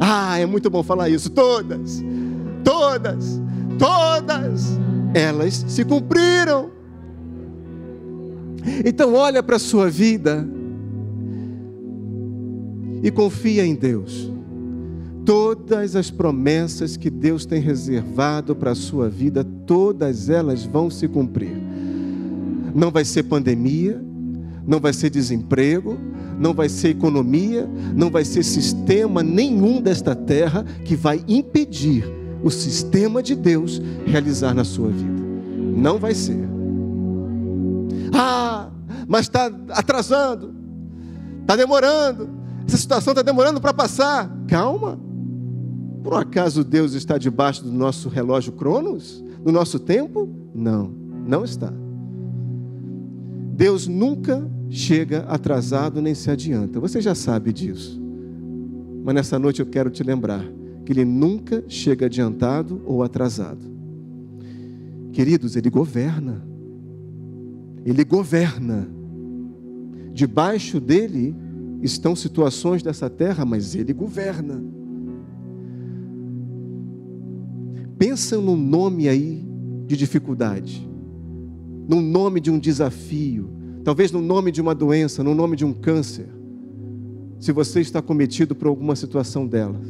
[0.00, 2.02] Ah, é muito bom falar isso, todas,
[2.64, 3.40] todas,
[3.78, 4.78] todas,
[5.14, 6.70] elas se cumpriram.
[8.84, 10.46] Então olha para a sua vida
[13.02, 14.30] e confia em Deus.
[15.24, 21.06] Todas as promessas que Deus tem reservado para a sua vida, todas elas vão se
[21.06, 21.56] cumprir.
[22.74, 24.02] Não vai ser pandemia,
[24.66, 25.96] não vai ser desemprego,
[26.38, 32.04] não vai ser economia, não vai ser sistema nenhum desta terra que vai impedir
[32.42, 35.22] o sistema de Deus realizar na sua vida.
[35.76, 36.51] Não vai ser.
[38.12, 38.70] Ah,
[39.08, 40.54] mas está atrasando,
[41.40, 42.28] está demorando,
[42.66, 44.30] essa situação está demorando para passar.
[44.46, 44.98] Calma.
[46.02, 49.22] Por acaso Deus está debaixo do nosso relógio Cronos?
[49.42, 50.28] Do nosso tempo?
[50.54, 50.92] Não,
[51.26, 51.72] não está.
[53.54, 56.80] Deus nunca chega atrasado nem se adianta.
[56.80, 58.00] Você já sabe disso.
[59.04, 60.44] Mas nessa noite eu quero te lembrar
[60.84, 63.70] que Ele nunca chega adiantado ou atrasado.
[65.12, 66.42] Queridos, Ele governa.
[67.84, 68.88] Ele governa.
[70.12, 71.34] Debaixo dele
[71.82, 74.62] estão situações dessa terra, mas Ele governa.
[77.98, 79.46] Pensa num nome aí
[79.86, 80.88] de dificuldade,
[81.88, 83.50] num nome de um desafio,
[83.84, 86.28] talvez no nome de uma doença, no nome de um câncer.
[87.38, 89.88] Se você está cometido por alguma situação delas,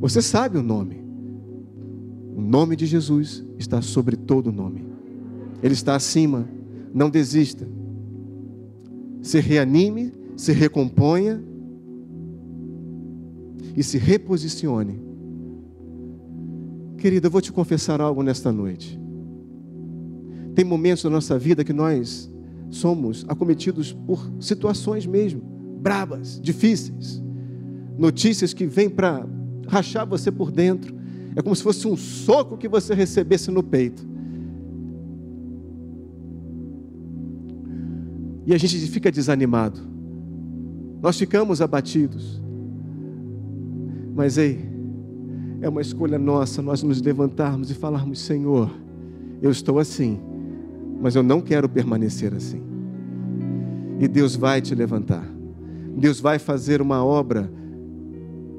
[0.00, 1.04] você sabe o nome.
[2.36, 4.84] O nome de Jesus está sobre todo nome.
[5.62, 6.46] Ele está acima.
[6.94, 7.66] Não desista.
[9.22, 11.42] Se reanime, se recomponha
[13.76, 15.06] e se reposicione
[16.96, 18.98] Querida, eu vou te confessar algo nesta noite.
[20.54, 22.28] Tem momentos na nossa vida que nós
[22.70, 25.40] somos acometidos por situações mesmo,
[25.80, 27.22] brabas, difíceis.
[27.98, 29.26] Notícias que vêm para
[29.68, 30.96] rachar você por dentro.
[31.36, 34.04] É como se fosse um soco que você recebesse no peito.
[38.46, 39.80] E a gente fica desanimado.
[41.02, 42.40] Nós ficamos abatidos.
[44.14, 44.64] Mas ei,
[45.60, 48.70] é uma escolha nossa nós nos levantarmos e falarmos: Senhor,
[49.42, 50.18] eu estou assim,
[51.00, 52.62] mas eu não quero permanecer assim.
[53.98, 55.26] E Deus vai te levantar.
[55.96, 57.50] Deus vai fazer uma obra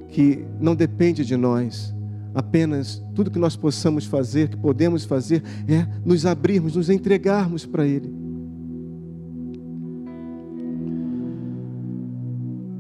[0.10, 1.96] que não depende de nós.
[2.34, 7.86] apenas tudo que nós possamos fazer, que podemos fazer, é nos abrirmos, nos entregarmos para
[7.86, 8.14] Ele.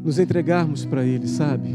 [0.07, 1.67] Nos entregarmos para Ele, sabe?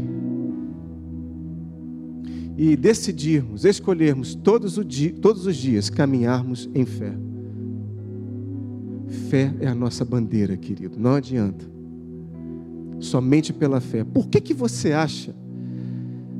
[2.57, 7.13] E decidirmos, escolhermos todos, dia, todos os dias caminharmos em fé.
[9.29, 11.63] Fé é a nossa bandeira, querido, não adianta.
[12.99, 14.03] Somente pela fé.
[14.03, 15.35] Por que, que você acha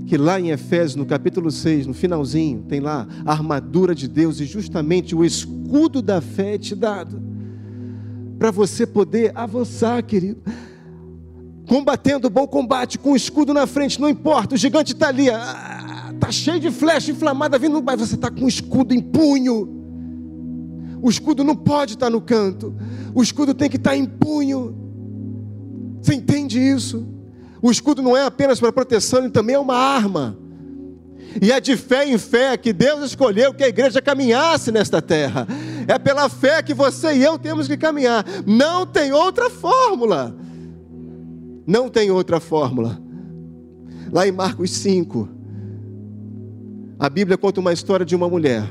[0.07, 4.39] que lá em Efésios, no capítulo 6, no finalzinho, tem lá a armadura de Deus
[4.39, 7.21] e justamente o escudo da fé é te dado
[8.39, 10.41] para você poder avançar, querido.
[11.67, 15.27] Combatendo o bom combate com o escudo na frente, não importa, o gigante está ali,
[15.27, 19.81] está cheio de flecha inflamada vindo, mas você está com o escudo em punho.
[21.01, 22.75] O escudo não pode estar tá no canto,
[23.13, 24.75] o escudo tem que estar tá em punho.
[26.01, 27.07] Você entende isso?
[27.61, 30.37] O escudo não é apenas para proteção, ele também é uma arma.
[31.41, 35.47] E é de fé em fé que Deus escolheu que a igreja caminhasse nesta terra.
[35.87, 38.25] É pela fé que você e eu temos que caminhar.
[38.45, 40.35] Não tem outra fórmula.
[41.65, 43.01] Não tem outra fórmula.
[44.11, 45.29] Lá em Marcos 5,
[46.99, 48.63] a Bíblia conta uma história de uma mulher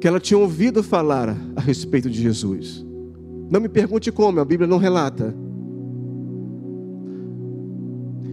[0.00, 2.84] que ela tinha ouvido falar a respeito de Jesus.
[3.50, 5.34] Não me pergunte como, a Bíblia não relata.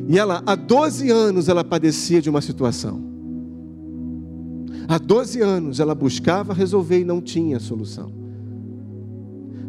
[0.08, 3.01] E ela, há 12 anos, ela padecia de uma situação.
[4.88, 8.16] Há 12 anos ela buscava resolver e não tinha solução.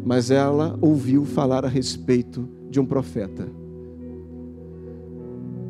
[0.09, 3.47] Mas ela ouviu falar a respeito de um profeta.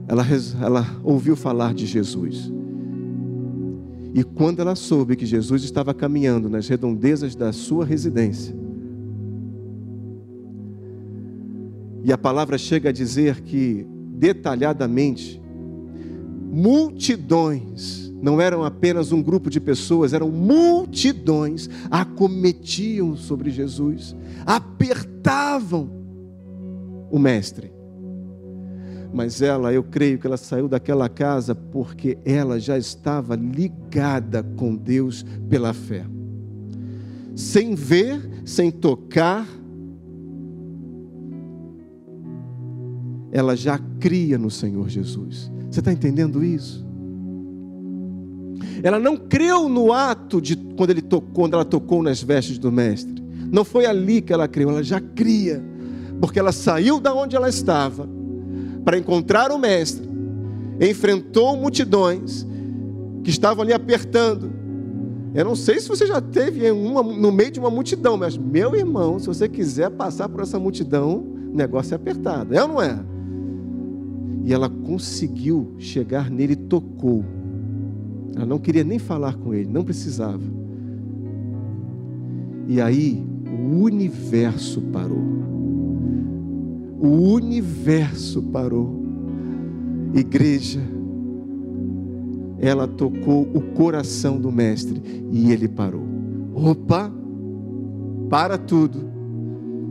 [0.08, 0.24] Ela,
[0.62, 2.50] ela ouviu falar de Jesus.
[4.14, 8.56] E quando ela soube que Jesus estava caminhando nas redondezas da sua residência,
[12.06, 13.86] e a palavra chega a dizer que
[14.16, 15.42] detalhadamente,
[16.50, 24.16] multidões, não eram apenas um grupo de pessoas, eram multidões, acometiam sobre Jesus,
[24.46, 25.90] apertavam
[27.10, 27.72] o Mestre.
[29.12, 34.76] Mas ela, eu creio que ela saiu daquela casa porque ela já estava ligada com
[34.76, 36.06] Deus pela fé.
[37.36, 39.48] Sem ver, sem tocar,
[43.32, 45.52] ela já cria no Senhor Jesus.
[45.72, 46.89] Você está entendendo isso?
[48.84, 52.72] Ela não creu no ato de quando, ele tocou, quando ela tocou nas vestes do
[52.72, 53.24] Mestre.
[53.52, 55.64] Não foi ali que ela creu, ela já cria,
[56.22, 58.08] porque ela saiu da onde ela estava
[58.84, 60.08] para encontrar o Mestre,
[60.80, 62.46] enfrentou multidões
[63.24, 64.52] que estavam ali apertando.
[65.34, 68.76] Eu não sei se você já teve uma, no meio de uma multidão, mas meu
[68.76, 71.18] irmão, se você quiser passar por essa multidão,
[71.52, 73.00] o negócio é apertado, é ou não é?
[74.44, 77.24] E ela conseguiu chegar nele e tocou.
[78.36, 80.44] Ela não queria nem falar com ele, não precisava.
[82.68, 85.24] E aí o universo parou.
[87.00, 89.00] O universo parou.
[90.14, 90.82] Igreja,
[92.60, 95.02] ela tocou o coração do Mestre
[95.32, 96.04] e ele parou.
[96.54, 97.12] Opa,
[98.30, 99.10] para tudo.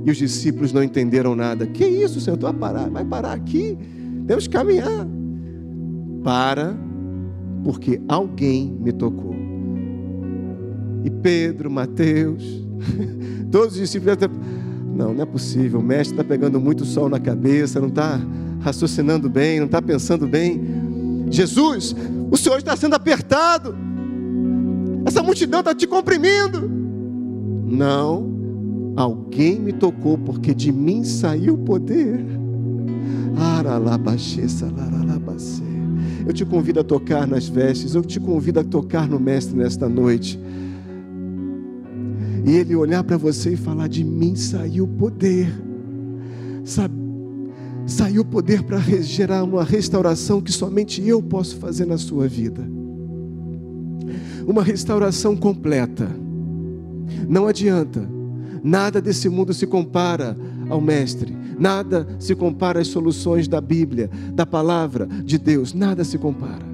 [0.05, 1.67] E os discípulos não entenderam nada.
[1.67, 2.39] Que isso, Senhor?
[2.39, 3.77] Vai parar, vai parar aqui.
[4.27, 5.07] Temos que caminhar.
[6.23, 6.77] Para,
[7.63, 9.35] porque alguém me tocou.
[11.05, 12.45] E Pedro, Mateus,
[13.51, 14.17] todos os discípulos.
[14.95, 15.81] Não, não é possível.
[15.81, 18.21] O mestre está pegando muito sol na cabeça, não está
[18.61, 20.61] raciocinando bem, não está pensando bem.
[21.31, 21.95] Jesus,
[22.31, 23.77] o Senhor está sendo apertado.
[25.05, 26.69] Essa multidão está te comprimindo.
[27.65, 32.25] Não, alguém me tocou, porque de mim saiu o poder.
[36.27, 39.89] Eu te convido a tocar nas vestes, eu te convido a tocar no Mestre nesta
[39.89, 40.39] noite.
[42.45, 45.49] E ele olhar para você e falar: De mim saiu poder.
[47.87, 52.63] Saiu o poder para gerar uma restauração que somente eu posso fazer na sua vida.
[54.47, 56.09] Uma restauração completa.
[57.29, 58.09] Não adianta,
[58.63, 60.37] nada desse mundo se compara
[60.69, 61.35] ao Mestre.
[61.59, 65.75] Nada se compara às soluções da Bíblia, da palavra de Deus.
[65.75, 66.65] Nada se compara.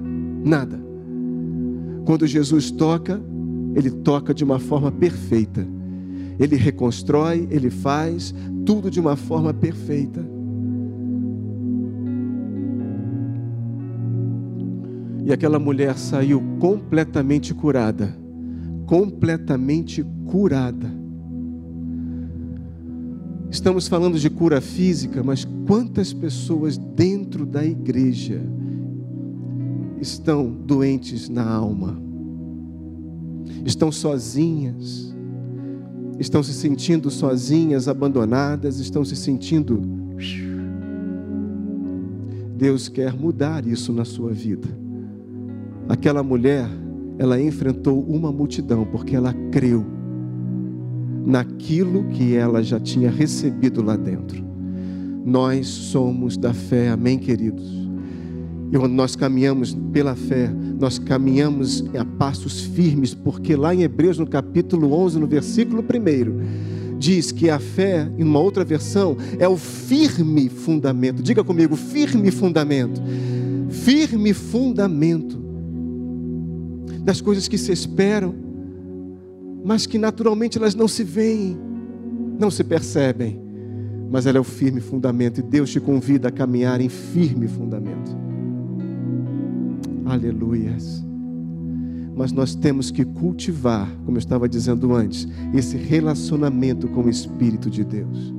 [0.43, 0.79] Nada.
[2.05, 3.19] Quando Jesus toca,
[3.75, 5.67] ele toca de uma forma perfeita.
[6.39, 8.33] Ele reconstrói, ele faz
[8.65, 10.23] tudo de uma forma perfeita.
[15.25, 18.15] E aquela mulher saiu completamente curada.
[18.85, 21.04] Completamente curada.
[23.55, 28.41] Estamos falando de cura física, mas quantas pessoas dentro da igreja
[30.01, 31.97] estão doentes na alma,
[33.65, 35.15] estão sozinhas,
[36.19, 39.81] estão se sentindo sozinhas, abandonadas, estão se sentindo.
[42.57, 44.67] Deus quer mudar isso na sua vida.
[45.87, 46.69] Aquela mulher,
[47.17, 49.94] ela enfrentou uma multidão porque ela creu
[51.25, 54.43] naquilo que ela já tinha recebido lá dentro.
[55.25, 57.85] Nós somos da fé, amém, queridos?
[58.71, 64.19] E quando nós caminhamos pela fé, nós caminhamos a passos firmes, porque lá em Hebreus,
[64.19, 69.47] no capítulo 11, no versículo 1, diz que a fé, em uma outra versão, é
[69.47, 71.23] o firme fundamento.
[71.23, 73.01] Diga comigo, firme fundamento.
[73.69, 75.43] Firme fundamento
[77.01, 78.44] das coisas que se esperam,
[79.65, 81.57] mas que naturalmente elas não se veem,
[82.39, 83.41] não se percebem.
[84.11, 88.15] Mas ela é o firme fundamento e Deus te convida a caminhar em firme fundamento.
[90.05, 91.03] Aleluias.
[92.15, 97.67] Mas nós temos que cultivar, como eu estava dizendo antes, esse relacionamento com o Espírito
[97.67, 98.33] de Deus.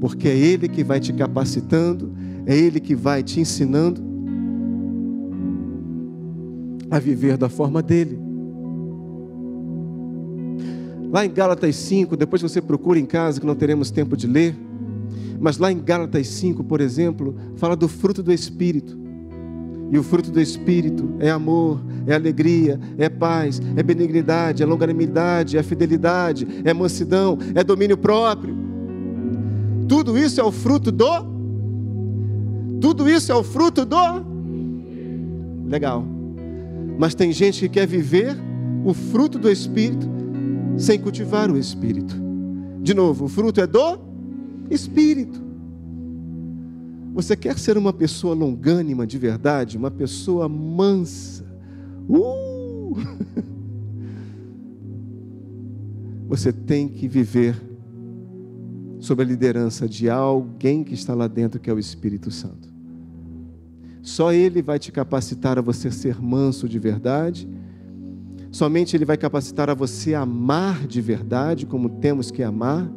[0.00, 2.14] Porque é Ele que vai te capacitando,
[2.46, 4.00] é Ele que vai te ensinando
[6.88, 8.25] a viver da forma dele.
[11.10, 14.56] Lá em Gálatas 5, depois você procura em casa, que não teremos tempo de ler,
[15.38, 18.98] mas lá em Gálatas 5, por exemplo, fala do fruto do Espírito.
[19.90, 25.56] E o fruto do Espírito é amor, é alegria, é paz, é benignidade, é longanimidade,
[25.56, 28.56] é fidelidade, é mansidão, é domínio próprio.
[29.88, 31.36] Tudo isso é o fruto do.
[32.80, 34.26] Tudo isso é o fruto do.
[35.68, 36.04] Legal.
[36.98, 38.36] Mas tem gente que quer viver
[38.84, 40.15] o fruto do Espírito
[40.78, 42.14] sem cultivar o Espírito.
[42.82, 43.98] De novo, o fruto é do
[44.70, 45.40] Espírito.
[47.14, 51.44] Você quer ser uma pessoa longânima de verdade, uma pessoa mansa?
[52.08, 52.94] Uh!
[56.28, 57.56] Você tem que viver
[58.98, 62.68] sob a liderança de alguém que está lá dentro, que é o Espírito Santo.
[64.02, 67.48] Só Ele vai te capacitar a você ser manso de verdade.
[68.56, 72.90] Somente Ele vai capacitar a você amar de verdade, como temos que amar.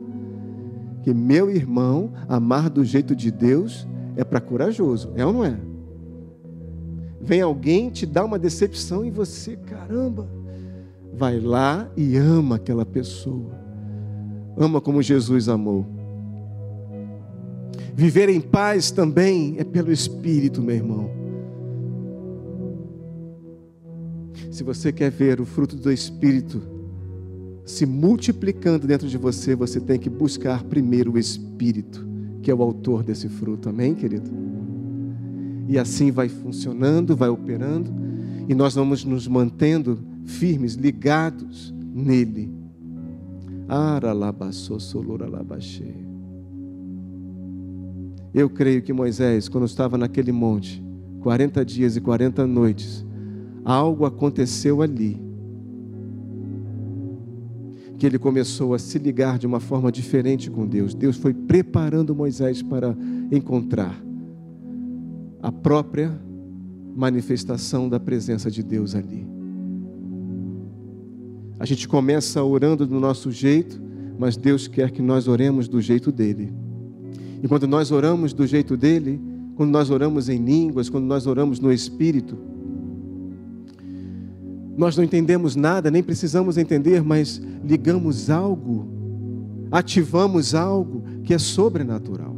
[1.04, 3.86] Que meu irmão, amar do jeito de Deus
[4.16, 5.60] é para corajoso, é ou não é?
[7.20, 10.30] Vem alguém te dá uma decepção e você, caramba,
[11.14, 13.52] vai lá e ama aquela pessoa.
[14.56, 15.86] Ama como Jesus amou.
[17.94, 21.19] Viver em paz também é pelo Espírito, meu irmão.
[24.60, 26.62] Se você quer ver o fruto do Espírito
[27.64, 32.06] se multiplicando dentro de você, você tem que buscar primeiro o Espírito
[32.44, 33.70] que é o autor desse fruto.
[33.70, 34.30] Amém, querido?
[35.66, 37.90] E assim vai funcionando, vai operando,
[38.50, 42.52] e nós vamos nos mantendo firmes, ligados nele.
[48.34, 50.84] Eu creio que Moisés, quando estava naquele monte,
[51.22, 53.06] 40 dias e 40 noites,
[53.64, 55.30] algo aconteceu ali
[58.00, 60.94] que ele começou a se ligar de uma forma diferente com Deus.
[60.94, 62.96] Deus foi preparando Moisés para
[63.30, 64.02] encontrar
[65.44, 66.18] a própria
[66.96, 69.28] manifestação da presença de Deus ali.
[71.60, 73.82] A gente começa orando do nosso jeito,
[74.18, 76.54] mas Deus quer que nós oremos do jeito dele.
[77.44, 79.20] E quando nós oramos do jeito dele,
[79.56, 82.38] quando nós oramos em línguas, quando nós oramos no Espírito,
[84.80, 88.88] nós não entendemos nada, nem precisamos entender, mas ligamos algo,
[89.70, 92.34] ativamos algo que é sobrenatural.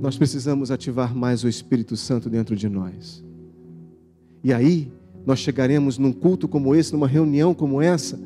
[0.00, 3.22] Nós precisamos ativar mais o Espírito Santo dentro de nós.
[4.42, 4.90] E aí,
[5.24, 8.18] nós chegaremos num culto como esse, numa reunião como essa,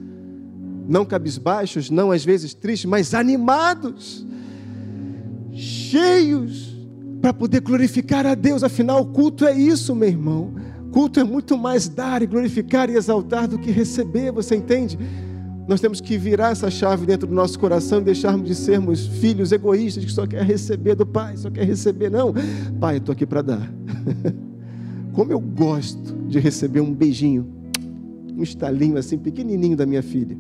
[0.89, 4.27] não cabisbaixos, não às vezes tristes, mas animados,
[5.53, 6.74] cheios
[7.25, 8.63] para poder glorificar a Deus.
[8.63, 10.53] Afinal, o culto é isso, meu irmão.
[10.93, 14.99] Culto é muito mais dar e glorificar e exaltar do que receber, você entende?
[15.67, 19.53] Nós temos que virar essa chave dentro do nosso coração e deixarmos de sermos filhos
[19.53, 22.11] egoístas que só quer receber do Pai, só quer receber.
[22.11, 22.35] Não,
[22.79, 23.73] Pai, eu estou aqui para dar.
[25.15, 27.49] Como eu gosto de receber um beijinho,
[28.37, 30.37] um estalinho assim, pequenininho da minha filha.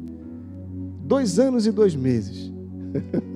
[1.03, 2.53] Dois anos e dois meses.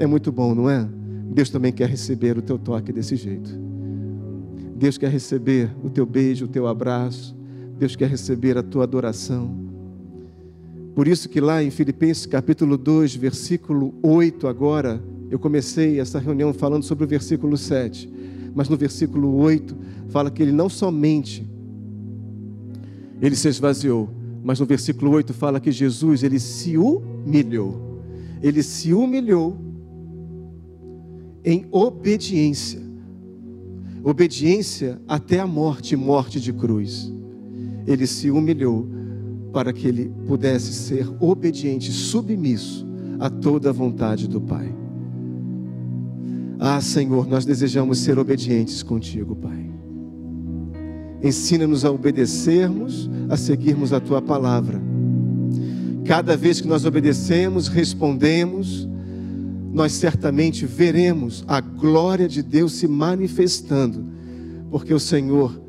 [0.00, 0.88] É muito bom, não é?
[1.30, 3.50] Deus também quer receber o teu toque desse jeito.
[4.76, 7.36] Deus quer receber o teu beijo, o teu abraço.
[7.78, 9.54] Deus quer receber a tua adoração.
[10.94, 16.52] Por isso que lá em Filipenses capítulo 2, versículo 8 agora, eu comecei essa reunião
[16.52, 18.10] falando sobre o versículo 7.
[18.54, 19.76] Mas no versículo 8
[20.08, 21.46] fala que ele não somente
[23.20, 24.08] ele se esvaziou,
[24.42, 28.00] mas no versículo 8 fala que Jesus ele se humilhou.
[28.40, 29.56] Ele se humilhou
[31.48, 32.78] em obediência.
[34.04, 37.10] Obediência até a morte, morte de cruz.
[37.86, 38.86] Ele se humilhou
[39.50, 42.86] para que ele pudesse ser obediente, submisso
[43.18, 44.70] a toda a vontade do Pai.
[46.58, 49.70] Ah, Senhor, nós desejamos ser obedientes contigo, Pai.
[51.22, 54.78] Ensina-nos a obedecermos, a seguirmos a tua palavra.
[56.04, 58.86] Cada vez que nós obedecemos, respondemos,
[59.72, 64.04] nós certamente veremos a glória de Deus se manifestando,
[64.70, 65.60] porque o Senhor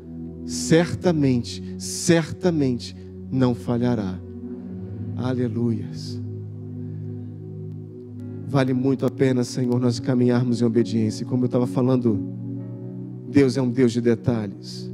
[0.46, 2.96] certamente, certamente
[3.30, 4.18] não falhará.
[5.16, 6.20] Aleluias.
[8.48, 11.24] Vale muito a pena, Senhor, nós caminharmos em obediência.
[11.24, 12.18] Como eu estava falando,
[13.30, 14.90] Deus é um Deus de detalhes.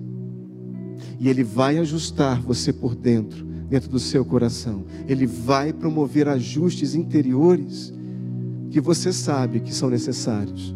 [1.19, 4.85] E Ele vai ajustar você por dentro, dentro do seu coração.
[5.09, 7.96] Ele vai promover ajustes interiores
[8.71, 10.75] que você sabe que são necessários.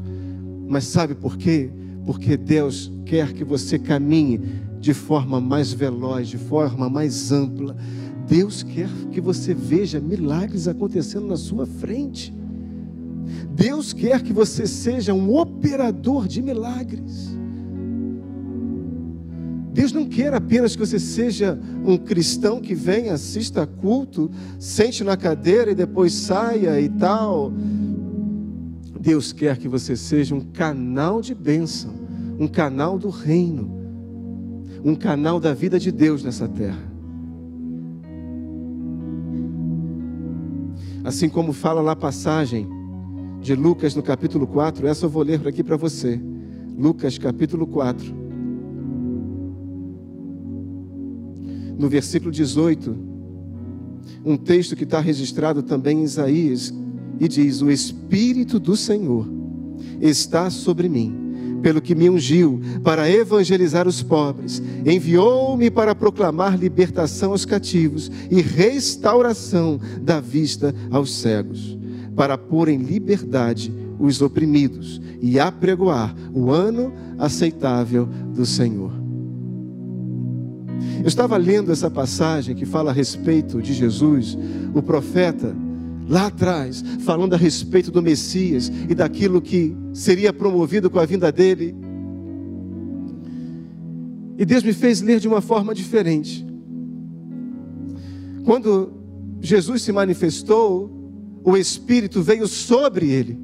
[0.68, 1.70] Mas sabe por quê?
[2.07, 4.41] Porque Deus quer que você caminhe
[4.78, 7.76] de forma mais veloz, de forma mais ampla.
[8.26, 12.32] Deus quer que você veja milagres acontecendo na sua frente.
[13.55, 17.39] Deus quer que você seja um operador de milagres.
[19.73, 25.05] Deus não quer apenas que você seja um cristão que venha, assista a culto, sente
[25.05, 27.53] na cadeira e depois saia e tal.
[29.01, 31.95] Deus quer que você seja um canal de bênção,
[32.39, 33.71] um canal do reino,
[34.85, 36.91] um canal da vida de Deus nessa terra.
[41.05, 42.68] Assim como fala na passagem
[43.41, 46.21] de Lucas no capítulo 4, essa eu vou ler aqui para você.
[46.77, 48.20] Lucas capítulo 4.
[51.81, 52.95] No versículo 18,
[54.22, 56.74] um texto que está registrado também em Isaías,
[57.18, 59.26] e diz: O Espírito do Senhor
[59.99, 67.31] está sobre mim, pelo que me ungiu para evangelizar os pobres, enviou-me para proclamar libertação
[67.33, 71.78] aos cativos e restauração da vista aos cegos
[72.14, 78.99] para pôr em liberdade os oprimidos e apregoar o ano aceitável do Senhor.
[81.03, 84.37] Eu estava lendo essa passagem que fala a respeito de Jesus,
[84.74, 85.55] o profeta,
[86.09, 91.31] lá atrás, falando a respeito do Messias e daquilo que seria promovido com a vinda
[91.31, 91.74] dele.
[94.37, 96.47] E Deus me fez ler de uma forma diferente.
[98.45, 98.93] Quando
[99.41, 100.91] Jesus se manifestou,
[101.45, 103.39] o Espírito veio sobre ele.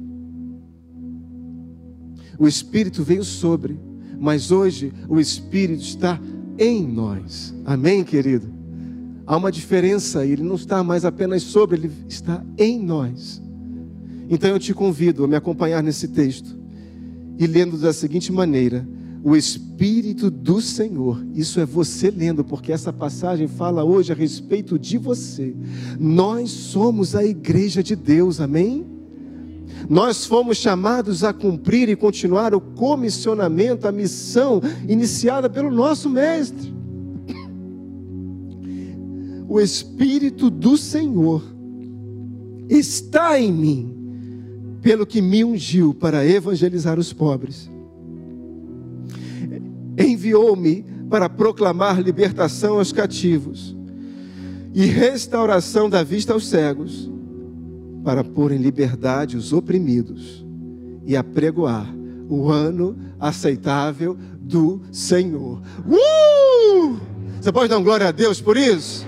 [2.37, 3.79] O Espírito veio sobre,
[4.19, 6.19] mas hoje o Espírito está
[6.57, 7.53] em nós.
[7.65, 8.47] Amém, querido?
[9.25, 13.41] Há uma diferença, ele não está mais apenas sobre, ele está em nós.
[14.29, 16.57] Então eu te convido a me acompanhar nesse texto
[17.37, 18.87] e lendo da seguinte maneira:
[19.23, 21.25] o Espírito do Senhor.
[21.33, 25.53] Isso é você lendo, porque essa passagem fala hoje a respeito de você.
[25.99, 28.85] Nós somos a igreja de Deus, amém?
[29.89, 36.75] Nós fomos chamados a cumprir e continuar o comissionamento, a missão iniciada pelo nosso Mestre.
[39.47, 41.41] O Espírito do Senhor
[42.69, 43.95] está em mim,
[44.81, 47.69] pelo que me ungiu para evangelizar os pobres
[49.97, 53.75] enviou-me para proclamar libertação aos cativos
[54.73, 57.09] e restauração da vista aos cegos,
[58.07, 60.45] para pôr em liberdade os oprimidos
[61.05, 61.93] e apregoar
[62.29, 65.61] o ano aceitável do Senhor.
[65.85, 66.97] Uh!
[67.41, 69.05] Você pode dar glória a Deus por isso?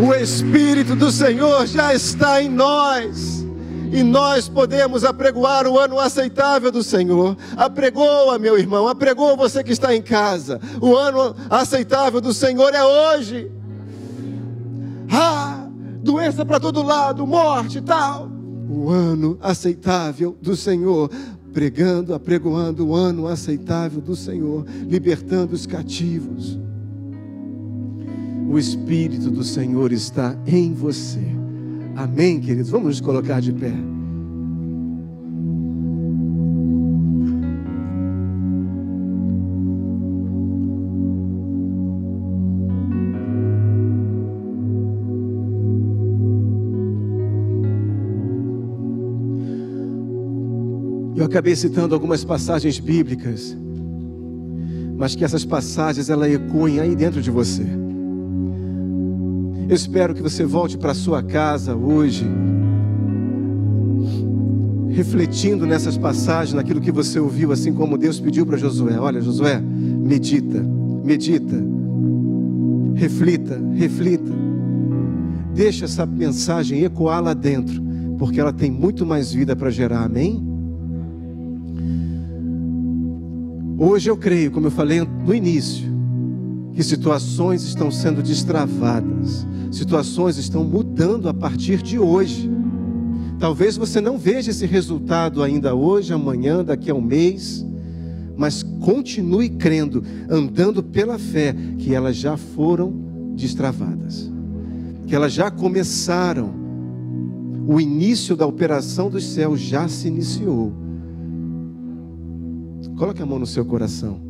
[0.00, 3.44] O Espírito do Senhor já está em nós
[3.92, 7.36] e nós podemos apregoar o ano aceitável do Senhor.
[7.56, 10.60] Apregoa, meu irmão, apregoa você que está em casa.
[10.80, 13.57] O ano aceitável do Senhor é hoje.
[15.10, 15.68] Ah,
[16.02, 18.30] doença para todo lado, morte e tal.
[18.68, 21.10] O ano aceitável do Senhor.
[21.52, 26.58] Pregando, apregoando o ano aceitável do Senhor, libertando os cativos.
[28.48, 31.20] O Espírito do Senhor está em você.
[31.96, 32.70] Amém, queridos?
[32.70, 33.74] Vamos nos colocar de pé.
[51.38, 53.56] Acabei citando algumas passagens bíblicas,
[54.96, 57.62] mas que essas passagens ela ecoem aí dentro de você.
[59.68, 62.26] Eu espero que você volte para sua casa hoje,
[64.90, 68.98] refletindo nessas passagens, naquilo que você ouviu, assim como Deus pediu para Josué.
[68.98, 70.60] Olha, Josué, medita,
[71.04, 71.54] medita,
[72.96, 74.32] reflita, reflita.
[75.54, 77.80] Deixa essa mensagem ecoar lá dentro,
[78.18, 80.47] porque ela tem muito mais vida para gerar, amém?
[83.80, 85.86] Hoje eu creio, como eu falei no início,
[86.74, 92.50] que situações estão sendo destravadas, situações estão mudando a partir de hoje.
[93.38, 97.64] Talvez você não veja esse resultado ainda hoje, amanhã, daqui a um mês,
[98.36, 102.92] mas continue crendo, andando pela fé, que elas já foram
[103.36, 104.28] destravadas,
[105.06, 106.52] que elas já começaram.
[107.64, 110.87] O início da operação dos céus já se iniciou.
[112.98, 114.20] Coloque a mão no seu coração.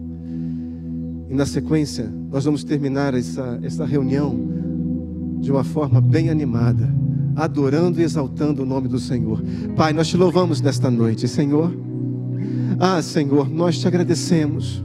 [1.30, 4.38] E na sequência, nós vamos terminar essa, essa reunião
[5.40, 6.86] de uma forma bem animada,
[7.34, 9.42] adorando e exaltando o nome do Senhor.
[9.74, 11.74] Pai, nós te louvamos nesta noite, Senhor.
[12.78, 14.84] Ah, Senhor, nós te agradecemos.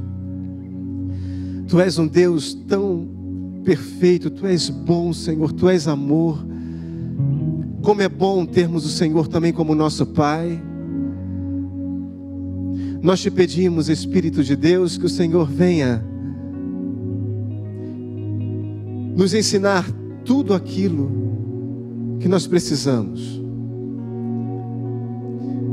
[1.68, 3.06] Tu és um Deus tão
[3.66, 6.46] perfeito, tu és bom, Senhor, tu és amor.
[7.82, 10.62] Como é bom termos o Senhor também como nosso Pai.
[13.04, 16.02] Nós te pedimos, Espírito de Deus, que o Senhor venha
[19.14, 19.86] nos ensinar
[20.24, 21.12] tudo aquilo
[22.22, 23.44] que nós precisamos.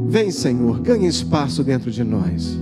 [0.09, 2.59] Vem, Senhor, ganhe espaço dentro de nós.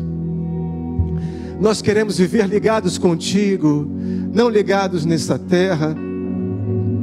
[1.58, 3.90] Nós queremos viver ligados contigo,
[4.34, 5.96] não ligados nessa terra,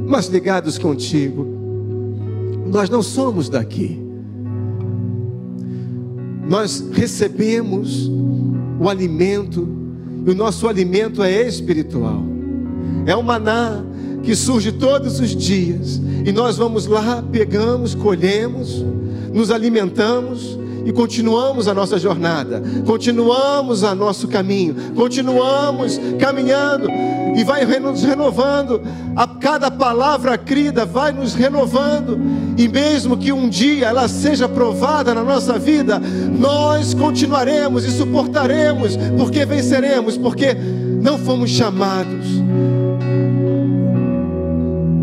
[0.06, 1.44] mas ligados contigo.
[2.70, 4.05] Nós não somos daqui.
[6.48, 8.10] Nós recebemos
[8.80, 9.68] o alimento,
[10.26, 12.22] e o nosso alimento é espiritual.
[13.06, 13.82] É o maná
[14.22, 16.00] que surge todos os dias.
[16.24, 18.84] E nós vamos lá, pegamos, colhemos,
[19.32, 26.88] nos alimentamos e continuamos a nossa jornada, continuamos a nosso caminho, continuamos caminhando
[27.36, 28.80] e vai nos renovando.
[29.14, 32.18] A cada palavra crida vai nos renovando,
[32.56, 38.96] e mesmo que um dia ela seja provada na nossa vida, nós continuaremos e suportaremos,
[39.18, 40.56] porque venceremos, porque
[41.02, 42.26] não fomos chamados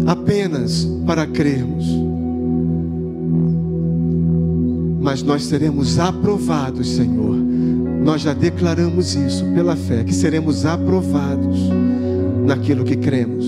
[0.07, 1.85] apenas para crermos,
[4.99, 7.37] mas nós seremos aprovados, Senhor.
[8.03, 11.57] Nós já declaramos isso pela fé, que seremos aprovados
[12.45, 13.45] naquilo que cremos.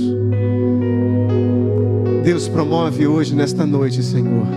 [2.24, 4.48] Deus promove hoje, nesta noite, Senhor.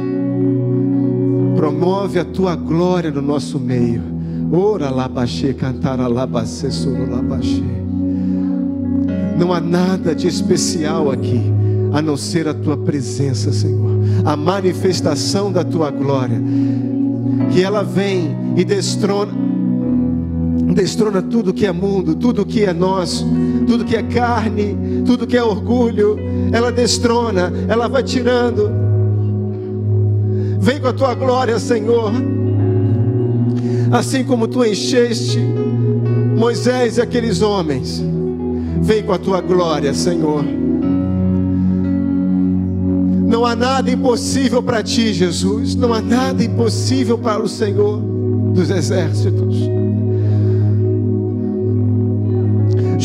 [1.55, 4.03] Promove a tua glória no nosso meio.
[4.51, 6.69] Ora labaxê, cantar alabacê.
[9.39, 11.43] Não há nada de especial aqui
[11.93, 16.41] a não ser a tua presença, Senhor, a manifestação da tua glória,
[17.53, 19.33] que ela vem e destrona,
[20.75, 23.27] destrona tudo que é mundo, tudo que é nosso,
[23.67, 26.17] tudo que é carne, tudo que é orgulho,
[26.53, 28.71] ela destrona, ela vai tirando.
[30.61, 32.13] Vem com a tua glória, Senhor,
[33.91, 35.39] assim como tu encheste
[36.37, 38.03] Moisés e aqueles homens,
[38.81, 40.45] vem com a tua glória, Senhor.
[43.29, 45.75] Não há nada impossível para ti, Jesus.
[45.75, 48.01] Não há nada impossível para o Senhor
[48.55, 49.78] dos exércitos.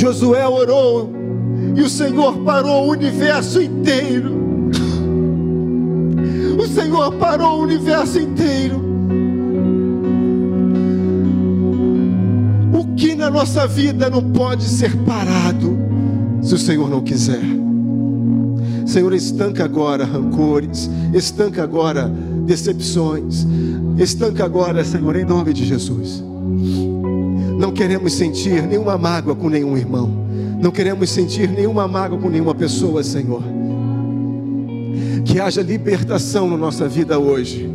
[0.04, 1.10] Josué orou
[1.78, 4.34] e o Senhor parou o universo inteiro.
[6.62, 8.84] O Senhor parou o universo inteiro.
[12.74, 15.78] O que na nossa vida não pode ser parado
[16.42, 17.42] se o Senhor não quiser.
[18.86, 22.12] Senhor, estanca agora rancores, estanca agora
[22.46, 23.48] decepções,
[23.98, 26.22] estanca agora, Senhor, em nome de Jesus.
[27.64, 30.12] Não queremos sentir nenhuma mágoa com nenhum irmão,
[30.62, 33.42] não queremos sentir nenhuma mágoa com nenhuma pessoa, Senhor.
[35.24, 37.74] Que haja libertação na nossa vida hoje.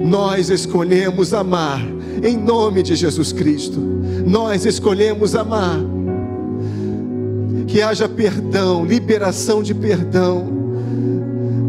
[0.00, 1.84] Nós escolhemos amar,
[2.22, 3.80] em nome de Jesus Cristo.
[4.24, 5.80] Nós escolhemos amar
[7.66, 10.46] que haja perdão, liberação de perdão.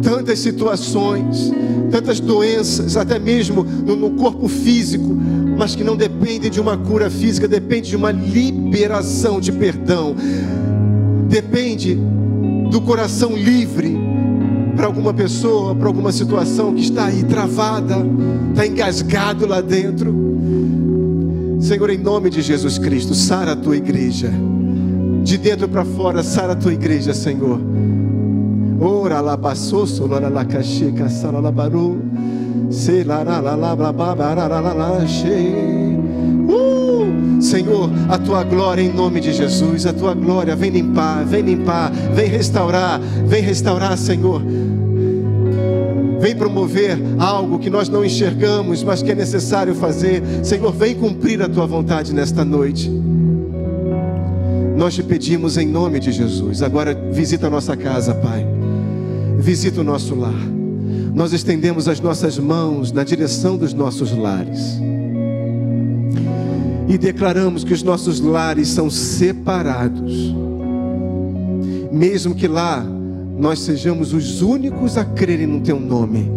[0.03, 1.51] Tantas situações,
[1.89, 5.17] tantas doenças, até mesmo no, no corpo físico,
[5.59, 10.15] mas que não dependem de uma cura física, depende de uma liberação de perdão.
[11.27, 11.99] Depende
[12.71, 13.97] do coração livre
[14.73, 17.97] para alguma pessoa, para alguma situação que está aí travada,
[18.51, 20.15] está engasgado lá dentro.
[21.59, 24.31] Senhor, em nome de Jesus Cristo, sara a tua igreja.
[25.23, 27.59] De dentro para fora, sara a tua igreja, Senhor.
[28.79, 31.99] Ora lá passou, solora lá caxica, sala lá baru.
[32.69, 35.05] Sei lá lá lá lá lá lá lá lá lá
[37.39, 41.91] Senhor, a tua glória em nome de Jesus, a tua glória vem limpar, vem limpar,
[42.13, 44.41] vem restaurar, vem restaurar, Senhor.
[46.19, 50.21] Vem promover algo que nós não enxergamos, mas que é necessário fazer.
[50.43, 52.91] Senhor, vem cumprir a tua vontade nesta noite.
[54.75, 56.61] Nós te pedimos em nome de Jesus.
[56.61, 58.45] Agora visita a nossa casa, Pai.
[59.37, 60.58] Visita o nosso lar.
[61.13, 64.79] Nós estendemos as nossas mãos na direção dos nossos lares
[66.89, 70.33] e declaramos que os nossos lares são separados,
[71.91, 72.83] mesmo que lá
[73.37, 76.29] nós sejamos os únicos a crerem no Teu nome,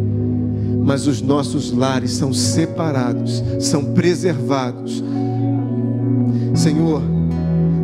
[0.84, 5.02] mas os nossos lares são separados, são preservados.
[6.54, 7.02] Senhor,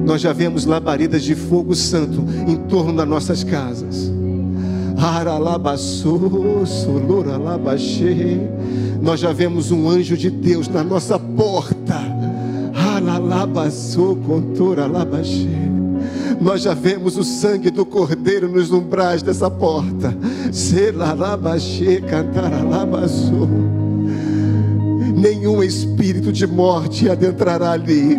[0.05, 4.08] nós já vemos labaredas de fogo santo em torno das nossas casas.
[9.01, 12.19] Nós já vemos um anjo de Deus na nossa porta
[16.41, 20.17] nós já vemos o sangue do Cordeiro nos umbrais dessa porta.
[25.15, 28.17] Nenhum espírito de morte adentrará ali.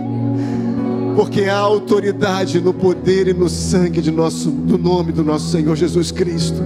[1.15, 5.75] Porque há autoridade no poder e no sangue de nosso, do nome do nosso Senhor
[5.75, 6.61] Jesus Cristo.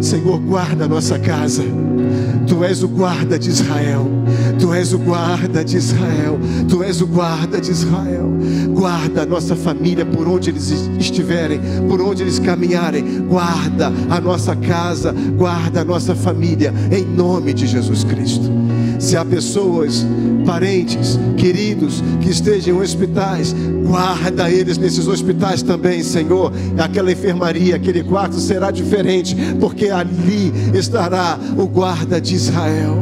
[0.00, 1.62] Senhor, guarda a nossa casa.
[2.46, 4.06] Tu és o guarda de Israel.
[4.58, 6.38] Tu és o guarda de Israel.
[6.68, 8.30] Tu és o guarda de Israel.
[8.74, 13.26] Guarda a nossa família por onde eles estiverem, por onde eles caminharem.
[13.28, 18.50] Guarda a nossa casa, guarda a nossa família, em nome de Jesus Cristo.
[19.02, 20.06] Se há pessoas,
[20.46, 23.52] parentes, queridos que estejam em hospitais,
[23.84, 26.52] guarda eles nesses hospitais também, Senhor.
[26.78, 32.96] Aquela enfermaria, aquele quarto será diferente, porque ali estará o guarda de Israel.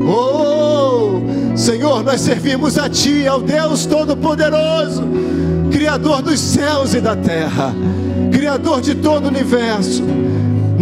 [0.00, 1.20] Oh,
[1.54, 5.02] Senhor, nós servimos a Ti, ao Deus Todo-Poderoso,
[5.70, 7.74] Criador dos céus e da terra,
[8.32, 10.02] Criador de todo o universo.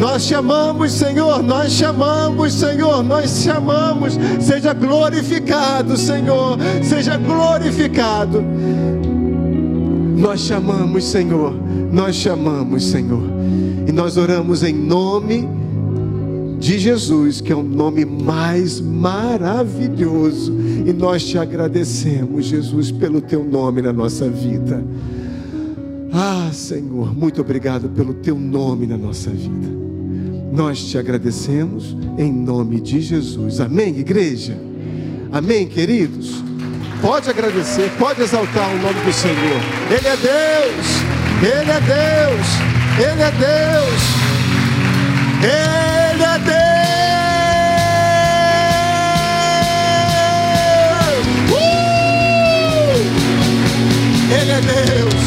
[0.00, 4.18] Nós chamamos, Senhor, nós chamamos, Senhor, nós chamamos.
[4.40, 8.42] Seja glorificado, Senhor, seja glorificado.
[10.16, 11.54] Nós chamamos, Senhor,
[11.92, 13.22] nós chamamos, Senhor.
[13.86, 15.46] E nós oramos em nome
[16.58, 20.50] de Jesus, que é o nome mais maravilhoso.
[20.86, 24.82] E nós te agradecemos, Jesus, pelo teu nome na nossa vida.
[26.12, 29.68] Ah, Senhor, muito obrigado pelo teu nome na nossa vida.
[30.52, 33.60] Nós te agradecemos em nome de Jesus.
[33.60, 34.58] Amém, igreja?
[35.30, 36.42] Amém, queridos?
[37.00, 39.60] Pode agradecer, pode exaltar o nome do Senhor.
[39.88, 40.86] Ele é Deus,
[41.40, 42.46] Ele é Deus,
[42.98, 44.02] Ele é Deus,
[45.44, 46.60] Ele é Deus.
[51.52, 51.70] Uh!
[54.34, 55.19] Ele é Deus.